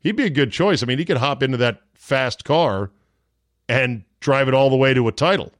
He'd 0.00 0.16
be 0.16 0.24
a 0.24 0.30
good 0.30 0.50
choice. 0.50 0.82
I 0.82 0.86
mean, 0.86 0.98
he 0.98 1.04
could 1.04 1.18
hop 1.18 1.42
into 1.42 1.58
that 1.58 1.82
fast 1.94 2.44
car 2.44 2.90
and 3.68 4.02
drive 4.20 4.48
it 4.48 4.54
all 4.54 4.70
the 4.70 4.76
way 4.76 4.94
to 4.94 5.08
a 5.08 5.12
title. 5.12 5.52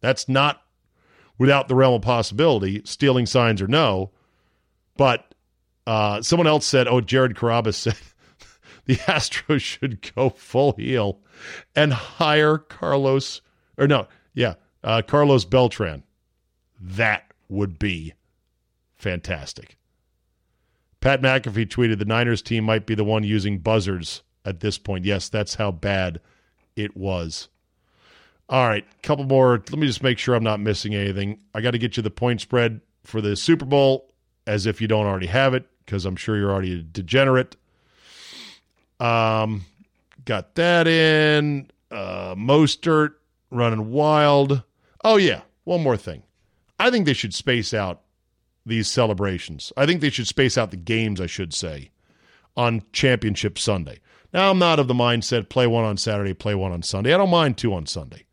That's 0.00 0.28
not 0.28 0.62
without 1.38 1.68
the 1.68 1.74
realm 1.74 1.94
of 1.94 2.02
possibility, 2.02 2.82
stealing 2.84 3.26
signs 3.26 3.60
or 3.60 3.66
no. 3.66 4.10
But 4.96 5.34
uh, 5.86 6.22
someone 6.22 6.46
else 6.46 6.66
said, 6.66 6.86
oh, 6.86 7.00
Jared 7.00 7.34
Carrabis 7.34 7.74
said 7.74 7.96
the 8.84 8.96
Astros 8.96 9.60
should 9.60 10.14
go 10.14 10.30
full 10.30 10.72
heel 10.72 11.20
and 11.74 11.92
hire 11.92 12.58
Carlos, 12.58 13.40
or 13.76 13.86
no, 13.88 14.06
yeah, 14.34 14.54
uh, 14.82 15.02
Carlos 15.06 15.44
Beltran. 15.44 16.02
That 16.80 17.32
would 17.48 17.78
be 17.78 18.14
fantastic. 18.96 19.76
Pat 21.00 21.20
McAfee 21.20 21.68
tweeted 21.68 21.98
the 21.98 22.04
Niners 22.04 22.42
team 22.42 22.64
might 22.64 22.86
be 22.86 22.94
the 22.94 23.04
one 23.04 23.24
using 23.24 23.58
buzzers 23.58 24.22
at 24.44 24.60
this 24.60 24.78
point. 24.78 25.04
Yes, 25.04 25.28
that's 25.28 25.54
how 25.56 25.70
bad 25.70 26.20
it 26.76 26.96
was. 26.96 27.48
All 28.48 28.68
right, 28.68 28.84
couple 29.02 29.24
more. 29.24 29.52
Let 29.52 29.78
me 29.78 29.86
just 29.86 30.02
make 30.02 30.18
sure 30.18 30.34
I'm 30.34 30.44
not 30.44 30.60
missing 30.60 30.94
anything. 30.94 31.38
I 31.54 31.60
got 31.60 31.70
to 31.70 31.78
get 31.78 31.96
you 31.96 32.02
the 32.02 32.10
point 32.10 32.40
spread 32.40 32.80
for 33.02 33.20
the 33.20 33.36
Super 33.36 33.64
Bowl 33.64 34.12
as 34.46 34.66
if 34.66 34.80
you 34.80 34.88
don't 34.88 35.06
already 35.06 35.26
have 35.26 35.54
it 35.54 35.66
because 35.84 36.04
I'm 36.04 36.16
sure 36.16 36.36
you're 36.36 36.52
already 36.52 36.80
a 36.80 36.82
degenerate. 36.82 37.56
Um, 39.00 39.64
got 40.24 40.54
that 40.56 40.86
in. 40.86 41.70
Uh, 41.90 42.34
Mostert 42.34 43.14
running 43.50 43.90
wild. 43.90 44.62
Oh 45.02 45.16
yeah, 45.16 45.42
one 45.64 45.82
more 45.82 45.96
thing. 45.96 46.22
I 46.78 46.90
think 46.90 47.06
they 47.06 47.12
should 47.14 47.34
space 47.34 47.72
out 47.72 48.02
these 48.66 48.88
celebrations. 48.88 49.72
I 49.76 49.86
think 49.86 50.00
they 50.00 50.10
should 50.10 50.26
space 50.26 50.58
out 50.58 50.70
the 50.70 50.76
games, 50.76 51.20
I 51.20 51.26
should 51.26 51.54
say, 51.54 51.90
on 52.56 52.82
Championship 52.92 53.58
Sunday. 53.58 54.00
Now, 54.32 54.50
I'm 54.50 54.58
not 54.58 54.80
of 54.80 54.88
the 54.88 54.94
mindset 54.94 55.48
play 55.48 55.66
one 55.66 55.84
on 55.84 55.96
Saturday, 55.96 56.34
play 56.34 56.54
one 56.54 56.72
on 56.72 56.82
Sunday. 56.82 57.14
I 57.14 57.16
don't 57.16 57.30
mind 57.30 57.56
two 57.56 57.72
on 57.72 57.86
Sunday. 57.86 58.24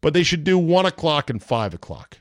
But 0.00 0.14
they 0.14 0.22
should 0.22 0.44
do 0.44 0.58
one 0.58 0.86
o'clock 0.86 1.30
and 1.30 1.42
five 1.42 1.74
o'clock. 1.74 2.18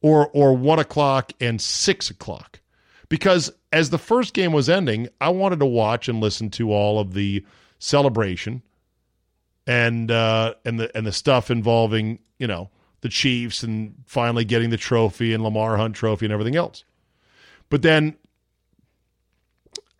Or 0.00 0.28
or 0.28 0.56
one 0.56 0.78
o'clock 0.78 1.32
and 1.40 1.60
six 1.60 2.10
o'clock. 2.10 2.60
Because 3.08 3.52
as 3.72 3.90
the 3.90 3.98
first 3.98 4.34
game 4.34 4.52
was 4.52 4.68
ending, 4.68 5.08
I 5.20 5.28
wanted 5.28 5.60
to 5.60 5.66
watch 5.66 6.08
and 6.08 6.20
listen 6.20 6.50
to 6.52 6.72
all 6.72 6.98
of 6.98 7.12
the 7.12 7.44
celebration 7.78 8.62
and 9.66 10.10
uh, 10.10 10.54
and 10.64 10.80
the 10.80 10.96
and 10.96 11.06
the 11.06 11.12
stuff 11.12 11.50
involving, 11.50 12.18
you 12.38 12.46
know, 12.46 12.70
the 13.02 13.08
Chiefs 13.08 13.62
and 13.62 13.94
finally 14.06 14.44
getting 14.44 14.70
the 14.70 14.76
trophy 14.76 15.34
and 15.34 15.42
Lamar 15.42 15.76
Hunt 15.76 15.94
trophy 15.94 16.26
and 16.26 16.32
everything 16.32 16.56
else. 16.56 16.84
But 17.68 17.82
then 17.82 18.16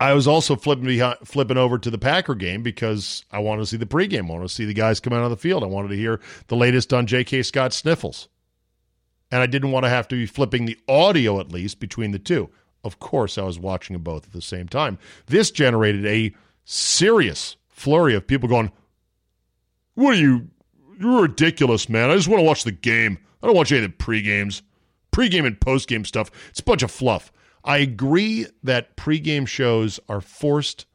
I 0.03 0.13
was 0.13 0.27
also 0.27 0.57
flipping 0.57 0.83
behind, 0.83 1.19
flipping 1.23 1.55
over 1.55 1.77
to 1.77 1.89
the 1.89 1.97
Packer 1.97 2.35
game 2.35 2.61
because 2.61 3.23
I 3.31 3.39
wanted 3.39 3.61
to 3.61 3.67
see 3.67 3.77
the 3.77 3.85
pregame. 3.85 4.27
I 4.27 4.33
wanted 4.33 4.49
to 4.49 4.53
see 4.53 4.65
the 4.65 4.73
guys 4.73 4.99
come 4.99 5.13
out 5.13 5.23
on 5.23 5.31
the 5.31 5.37
field. 5.37 5.63
I 5.63 5.67
wanted 5.67 5.87
to 5.87 5.95
hear 5.95 6.19
the 6.47 6.57
latest 6.57 6.91
on 6.93 7.07
J.K. 7.07 7.43
Scott 7.43 7.71
sniffles. 7.71 8.27
And 9.31 9.41
I 9.41 9.45
didn't 9.45 9.71
want 9.71 9.85
to 9.85 9.89
have 9.89 10.09
to 10.09 10.15
be 10.15 10.25
flipping 10.25 10.65
the 10.65 10.77
audio 10.89 11.39
at 11.39 11.53
least 11.53 11.79
between 11.79 12.11
the 12.11 12.19
two. 12.19 12.49
Of 12.83 12.99
course, 12.99 13.37
I 13.37 13.43
was 13.43 13.57
watching 13.57 13.93
them 13.93 14.03
both 14.03 14.25
at 14.25 14.33
the 14.33 14.41
same 14.41 14.67
time. 14.67 14.99
This 15.27 15.51
generated 15.51 16.05
a 16.05 16.35
serious 16.65 17.55
flurry 17.69 18.13
of 18.13 18.27
people 18.27 18.49
going, 18.49 18.73
What 19.95 20.15
are 20.15 20.19
you 20.19 20.49
you're 20.99 21.21
ridiculous, 21.21 21.87
man. 21.87 22.09
I 22.09 22.17
just 22.17 22.27
want 22.27 22.41
to 22.41 22.45
watch 22.45 22.65
the 22.65 22.73
game. 22.73 23.19
I 23.41 23.47
don't 23.47 23.55
watch 23.55 23.71
any 23.71 23.85
of 23.85 23.89
the 23.89 23.97
pre-games. 23.97 24.63
Pre-game 25.11 25.45
and 25.45 25.59
post-game 25.61 26.03
stuff. 26.03 26.29
It's 26.49 26.59
a 26.59 26.63
bunch 26.63 26.83
of 26.83 26.91
fluff. 26.91 27.31
I 27.63 27.77
agree 27.77 28.47
that 28.63 28.95
pre-game 28.95 29.45
shows 29.45 29.99
are 30.09 30.21
forced, 30.21 30.85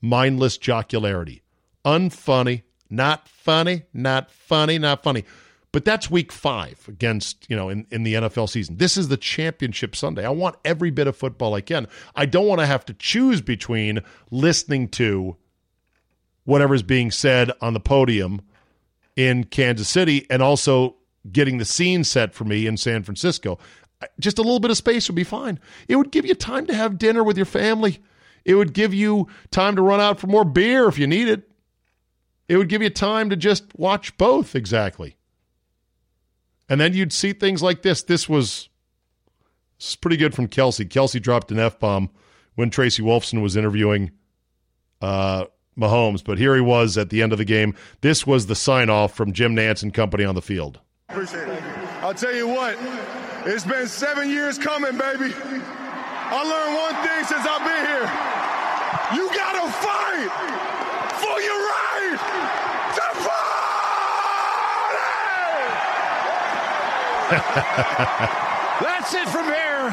mindless 0.00 0.56
jocularity. 0.56 1.42
Unfunny, 1.84 2.62
not 2.88 3.28
funny, 3.28 3.84
not 3.92 4.30
funny, 4.30 4.78
not 4.78 5.02
funny. 5.02 5.24
But 5.72 5.84
that's 5.84 6.10
week 6.10 6.32
five 6.32 6.82
against, 6.88 7.50
you 7.50 7.56
know, 7.56 7.68
in, 7.68 7.86
in 7.90 8.02
the 8.02 8.14
NFL 8.14 8.48
season. 8.48 8.78
This 8.78 8.96
is 8.96 9.08
the 9.08 9.18
championship 9.18 9.94
Sunday. 9.94 10.24
I 10.24 10.30
want 10.30 10.56
every 10.64 10.90
bit 10.90 11.06
of 11.06 11.16
football 11.16 11.52
I 11.52 11.60
can. 11.60 11.86
I 12.14 12.24
don't 12.24 12.46
want 12.46 12.60
to 12.60 12.66
have 12.66 12.86
to 12.86 12.94
choose 12.94 13.42
between 13.42 14.00
listening 14.30 14.88
to 14.90 15.36
whatever's 16.44 16.82
being 16.82 17.10
said 17.10 17.52
on 17.60 17.74
the 17.74 17.80
podium 17.80 18.40
in 19.16 19.44
Kansas 19.44 19.88
City 19.88 20.26
and 20.30 20.42
also 20.42 20.96
getting 21.30 21.58
the 21.58 21.64
scene 21.66 22.04
set 22.04 22.32
for 22.32 22.44
me 22.44 22.66
in 22.66 22.78
San 22.78 23.02
Francisco. 23.02 23.58
Just 24.20 24.38
a 24.38 24.42
little 24.42 24.60
bit 24.60 24.70
of 24.70 24.76
space 24.76 25.08
would 25.08 25.16
be 25.16 25.24
fine. 25.24 25.58
It 25.88 25.96
would 25.96 26.12
give 26.12 26.26
you 26.26 26.34
time 26.34 26.66
to 26.66 26.74
have 26.74 26.98
dinner 26.98 27.24
with 27.24 27.36
your 27.36 27.46
family. 27.46 27.98
It 28.44 28.54
would 28.54 28.74
give 28.74 28.92
you 28.92 29.28
time 29.50 29.74
to 29.76 29.82
run 29.82 30.00
out 30.00 30.20
for 30.20 30.26
more 30.26 30.44
beer 30.44 30.86
if 30.86 30.98
you 30.98 31.06
need 31.06 31.28
it. 31.28 31.50
It 32.48 32.56
would 32.56 32.68
give 32.68 32.82
you 32.82 32.90
time 32.90 33.30
to 33.30 33.36
just 33.36 33.64
watch 33.76 34.16
both 34.18 34.54
exactly. 34.54 35.16
And 36.68 36.80
then 36.80 36.94
you'd 36.94 37.12
see 37.12 37.32
things 37.32 37.62
like 37.62 37.82
this. 37.82 38.02
This 38.02 38.28
was, 38.28 38.68
this 39.78 39.90
is 39.90 39.96
pretty 39.96 40.16
good 40.16 40.34
from 40.34 40.48
Kelce. 40.48 40.86
Kelce 40.86 41.20
dropped 41.20 41.50
an 41.50 41.58
F 41.58 41.80
bomb 41.80 42.10
when 42.54 42.70
Tracy 42.70 43.02
Wolfson 43.02 43.42
was 43.42 43.56
interviewing 43.56 44.10
uh, 45.00 45.46
Mahomes, 45.78 46.24
but 46.24 46.38
here 46.38 46.54
he 46.54 46.60
was 46.60 46.96
at 46.96 47.10
the 47.10 47.22
end 47.22 47.32
of 47.32 47.38
the 47.38 47.44
game. 47.44 47.74
This 48.00 48.26
was 48.26 48.46
the 48.46 48.54
sign 48.54 48.90
off 48.90 49.14
from 49.14 49.32
Jim 49.32 49.54
Nantz 49.54 49.82
and 49.82 49.92
company 49.92 50.24
on 50.24 50.34
the 50.34 50.42
field. 50.42 50.80
Appreciate 51.08 51.48
it. 51.48 51.62
I'll 52.00 52.14
tell 52.14 52.34
you 52.34 52.48
what, 52.48 52.76
it's 53.46 53.64
been 53.64 53.86
seven 53.86 54.28
years 54.28 54.58
coming, 54.58 54.98
baby. 54.98 55.32
I 55.34 56.42
learned 56.42 56.74
one 56.74 56.94
thing 57.06 57.24
since 57.24 57.46
I've 57.46 57.62
been 57.62 57.86
here. 57.86 58.10
You 59.14 59.30
gotta 59.32 59.70
fight 59.70 60.30
for 61.22 61.40
your 61.40 61.60
right 61.70 62.18
to 62.96 63.06
party! 63.22 63.46
That's 68.82 69.14
it 69.14 69.28
from 69.28 69.46
here. 69.46 69.90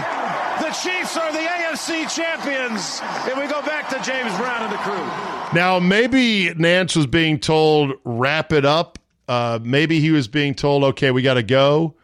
The 0.59 0.71
Chiefs 0.81 1.15
are 1.17 1.31
the 1.31 1.39
AFC 1.39 2.09
champions. 2.13 3.01
And 3.29 3.39
we 3.39 3.47
go 3.47 3.61
back 3.61 3.87
to 3.89 3.95
James 4.01 4.35
Brown 4.37 4.63
and 4.63 4.71
the 4.71 4.77
crew. 4.77 5.05
Now, 5.53 5.79
maybe 5.79 6.49
Nantz 6.55 6.95
was 6.95 7.05
being 7.05 7.39
told, 7.39 7.93
wrap 8.03 8.51
it 8.51 8.65
up. 8.65 8.97
Uh, 9.27 9.59
maybe 9.61 9.99
he 9.99 10.11
was 10.11 10.27
being 10.27 10.55
told, 10.55 10.83
okay, 10.83 11.11
we 11.11 11.21
got 11.21 11.35
to 11.35 11.43
go. 11.43 11.95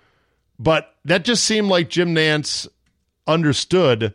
But 0.60 0.94
that 1.06 1.24
just 1.24 1.46
seemed 1.46 1.70
like 1.70 1.90
Jim 1.90 2.14
Nantz 2.14 2.68
understood 3.26 4.14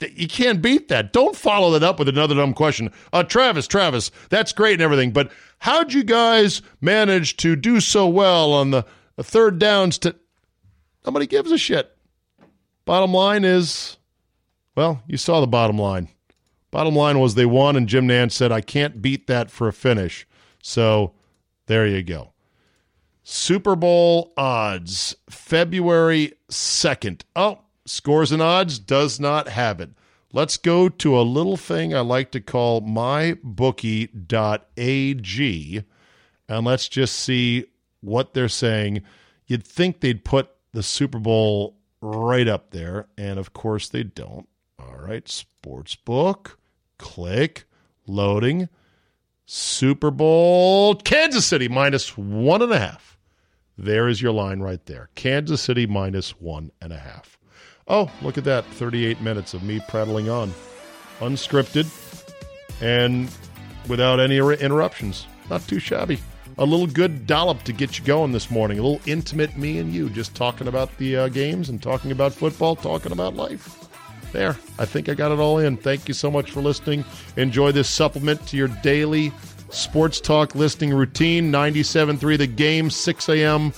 that 0.00 0.12
you 0.12 0.28
can't 0.28 0.62
beat 0.62 0.88
that. 0.88 1.12
Don't 1.12 1.34
follow 1.34 1.72
that 1.72 1.82
up 1.82 1.98
with 1.98 2.08
another 2.08 2.34
dumb 2.34 2.54
question. 2.54 2.92
Uh, 3.12 3.22
Travis, 3.24 3.66
Travis, 3.66 4.10
that's 4.28 4.52
great 4.52 4.74
and 4.74 4.82
everything, 4.82 5.10
but 5.10 5.32
how'd 5.58 5.92
you 5.92 6.04
guys 6.04 6.62
manage 6.80 7.36
to 7.38 7.56
do 7.56 7.80
so 7.80 8.06
well 8.06 8.52
on 8.52 8.70
the 8.70 8.84
third 9.20 9.58
downs 9.58 9.98
to. 9.98 10.14
Nobody 11.04 11.26
gives 11.26 11.50
a 11.50 11.58
shit. 11.58 11.96
Bottom 12.84 13.12
line 13.12 13.44
is, 13.44 13.96
well, 14.76 15.02
you 15.06 15.16
saw 15.16 15.40
the 15.40 15.46
bottom 15.46 15.78
line. 15.78 16.08
Bottom 16.70 16.94
line 16.94 17.18
was 17.18 17.34
they 17.34 17.46
won, 17.46 17.76
and 17.76 17.88
Jim 17.88 18.06
Nantz 18.06 18.32
said, 18.32 18.52
I 18.52 18.60
can't 18.60 19.00
beat 19.00 19.26
that 19.26 19.50
for 19.50 19.68
a 19.68 19.72
finish. 19.72 20.26
So 20.62 21.12
there 21.66 21.86
you 21.86 22.02
go. 22.02 22.32
Super 23.30 23.76
Bowl 23.76 24.32
odds, 24.38 25.14
February 25.28 26.32
2nd. 26.50 27.20
Oh, 27.36 27.58
scores 27.84 28.32
and 28.32 28.40
odds 28.40 28.78
does 28.78 29.20
not 29.20 29.48
have 29.48 29.82
it. 29.82 29.90
Let's 30.32 30.56
go 30.56 30.88
to 30.88 31.18
a 31.18 31.20
little 31.20 31.58
thing 31.58 31.94
I 31.94 32.00
like 32.00 32.30
to 32.30 32.40
call 32.40 32.80
mybookie.ag 32.80 33.44
and 36.48 36.64
let's 36.64 36.88
just 36.88 37.16
see 37.16 37.66
what 38.00 38.32
they're 38.32 38.48
saying. 38.48 39.02
You'd 39.46 39.66
think 39.66 40.00
they'd 40.00 40.24
put 40.24 40.48
the 40.72 40.82
Super 40.82 41.18
Bowl 41.18 41.76
right 42.00 42.48
up 42.48 42.70
there. 42.70 43.08
And 43.18 43.38
of 43.38 43.52
course, 43.52 43.90
they 43.90 44.04
don't. 44.04 44.48
All 44.78 44.96
right, 44.96 45.26
Sportsbook, 45.26 46.52
click, 46.96 47.66
loading. 48.06 48.70
Super 49.44 50.10
Bowl, 50.10 50.94
Kansas 50.94 51.44
City 51.44 51.68
minus 51.68 52.16
one 52.16 52.62
and 52.62 52.72
a 52.72 52.78
half. 52.78 53.17
There 53.78 54.08
is 54.08 54.20
your 54.20 54.32
line 54.32 54.60
right 54.60 54.84
there. 54.86 55.08
Kansas 55.14 55.62
City 55.62 55.86
minus 55.86 56.32
one 56.40 56.72
and 56.82 56.92
a 56.92 56.98
half. 56.98 57.38
Oh, 57.86 58.10
look 58.20 58.36
at 58.36 58.44
that. 58.44 58.64
38 58.66 59.20
minutes 59.20 59.54
of 59.54 59.62
me 59.62 59.80
prattling 59.88 60.28
on. 60.28 60.52
Unscripted 61.20 61.86
and 62.82 63.30
without 63.88 64.20
any 64.20 64.36
interruptions. 64.36 65.26
Not 65.48 65.66
too 65.66 65.78
shabby 65.78 66.18
a 66.58 66.64
little 66.64 66.88
good 66.88 67.26
dollop 67.26 67.62
to 67.62 67.72
get 67.72 67.98
you 67.98 68.04
going 68.04 68.32
this 68.32 68.50
morning. 68.50 68.78
A 68.78 68.82
little 68.82 69.00
intimate 69.06 69.56
me 69.56 69.78
and 69.78 69.92
you, 69.92 70.10
just 70.10 70.34
talking 70.34 70.66
about 70.66 70.94
the 70.98 71.16
uh, 71.16 71.28
games 71.28 71.68
and 71.68 71.80
talking 71.80 72.10
about 72.10 72.32
football, 72.32 72.74
talking 72.74 73.12
about 73.12 73.34
life. 73.34 73.88
There, 74.32 74.56
I 74.78 74.84
think 74.84 75.08
I 75.08 75.14
got 75.14 75.32
it 75.32 75.38
all 75.38 75.58
in. 75.58 75.76
Thank 75.76 76.08
you 76.08 76.14
so 76.14 76.30
much 76.30 76.50
for 76.50 76.60
listening. 76.60 77.04
Enjoy 77.36 77.72
this 77.72 77.88
supplement 77.88 78.44
to 78.48 78.56
your 78.56 78.68
daily 78.68 79.32
sports 79.70 80.20
talk 80.20 80.54
listening 80.54 80.94
routine. 80.94 81.52
97.3 81.52 82.38
The 82.38 82.46
Game, 82.46 82.90
6 82.90 83.28
a.m. 83.28 83.72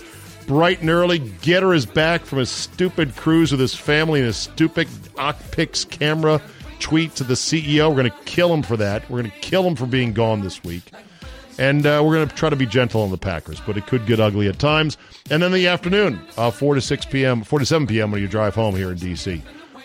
Bright 0.47 0.81
and 0.81 0.91
early. 0.91 1.19
Getter 1.19 1.75
is 1.75 1.87
back 1.87 2.25
from 2.25 2.39
his 2.39 2.51
stupid 2.51 3.15
cruise 3.17 3.53
with 3.53 3.61
his 3.61 3.75
family 3.75 4.21
and 4.21 4.27
his 4.27 4.37
stupid 4.37 4.89
Ocpix 5.17 5.89
camera 5.89 6.41
tweet 6.81 7.15
to 7.17 7.25
the 7.25 7.35
CEO. 7.35 7.89
We're 7.89 8.03
going 8.03 8.11
to 8.11 8.25
kill 8.25 8.53
him 8.53 8.63
for 8.63 8.77
that. 8.79 9.09
We're 9.09 9.21
going 9.21 9.31
to 9.31 9.39
kill 9.39 9.67
him 9.67 9.77
for 9.77 9.87
being 9.87 10.13
gone 10.13 10.41
this 10.41 10.63
week. 10.65 10.91
And 11.59 11.85
uh, 11.85 12.03
we're 12.05 12.15
going 12.15 12.29
to 12.29 12.35
try 12.35 12.49
to 12.49 12.57
be 12.57 12.67
gentle 12.67 13.03
on 13.03 13.11
the 13.11 13.19
Packers, 13.19 13.61
but 13.61 13.77
it 13.77 13.87
could 13.87 14.07
get 14.07 14.19
ugly 14.19 14.49
at 14.49 14.59
times. 14.59 14.97
And 15.31 15.43
then 15.43 15.53
the 15.53 15.69
afternoon, 15.69 16.21
uh, 16.39 16.51
4 16.51 16.75
to 16.75 16.81
6 16.81 17.07
p.m., 17.07 17.43
4 17.43 17.59
to 17.59 17.67
7 17.67 17.87
p.m. 17.87 18.11
when 18.11 18.23
you 18.23 18.29
drive 18.29 18.55
home 18.55 18.75
here 18.75 18.91
in 18.91 18.97
D.C. 18.97 19.43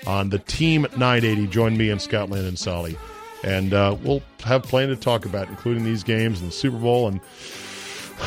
on 0.08 0.30
the 0.30 0.40
Team 0.40 0.84
980. 0.98 1.48
Join 1.48 1.76
me 1.78 1.90
and 1.90 2.02
Scott 2.02 2.30
Lynn 2.30 2.46
and 2.46 2.58
Solly. 2.58 2.98
And 3.46 3.74
uh, 3.74 3.96
we'll 4.02 4.24
have 4.44 4.64
plenty 4.64 4.96
to 4.96 5.00
talk 5.00 5.26
about, 5.26 5.48
including 5.50 5.84
these 5.84 6.04
games 6.04 6.42
and 6.42 6.50
the 6.50 6.54
Super 6.54 6.78
Bowl 6.78 7.08
and 7.08 7.22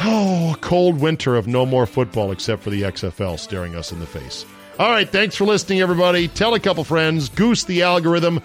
oh, 0.05 0.55
a 0.55 0.57
cold 0.59 1.01
winter 1.01 1.35
of 1.35 1.49
no 1.49 1.67
more 1.67 1.87
football 1.87 2.31
except 2.31 2.63
for 2.63 2.71
the 2.71 2.83
XFL 2.83 3.39
staring 3.39 3.75
us 3.75 3.91
in 3.91 3.99
the 3.99 4.07
face. 4.07 4.47
All 4.79 4.89
right, 4.89 5.09
thanks 5.09 5.35
for 5.35 5.45
listening, 5.45 5.81
everybody. 5.81 6.29
Tell 6.29 6.55
a 6.55 6.61
couple 6.61 6.85
friends, 6.85 7.29
goose 7.31 7.65
the 7.65 7.83
algorithm, 7.83 8.41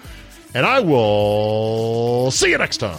and 0.52 0.66
I 0.66 0.80
will 0.80 2.32
see 2.32 2.50
you 2.50 2.58
next 2.58 2.78
time. 2.78 2.98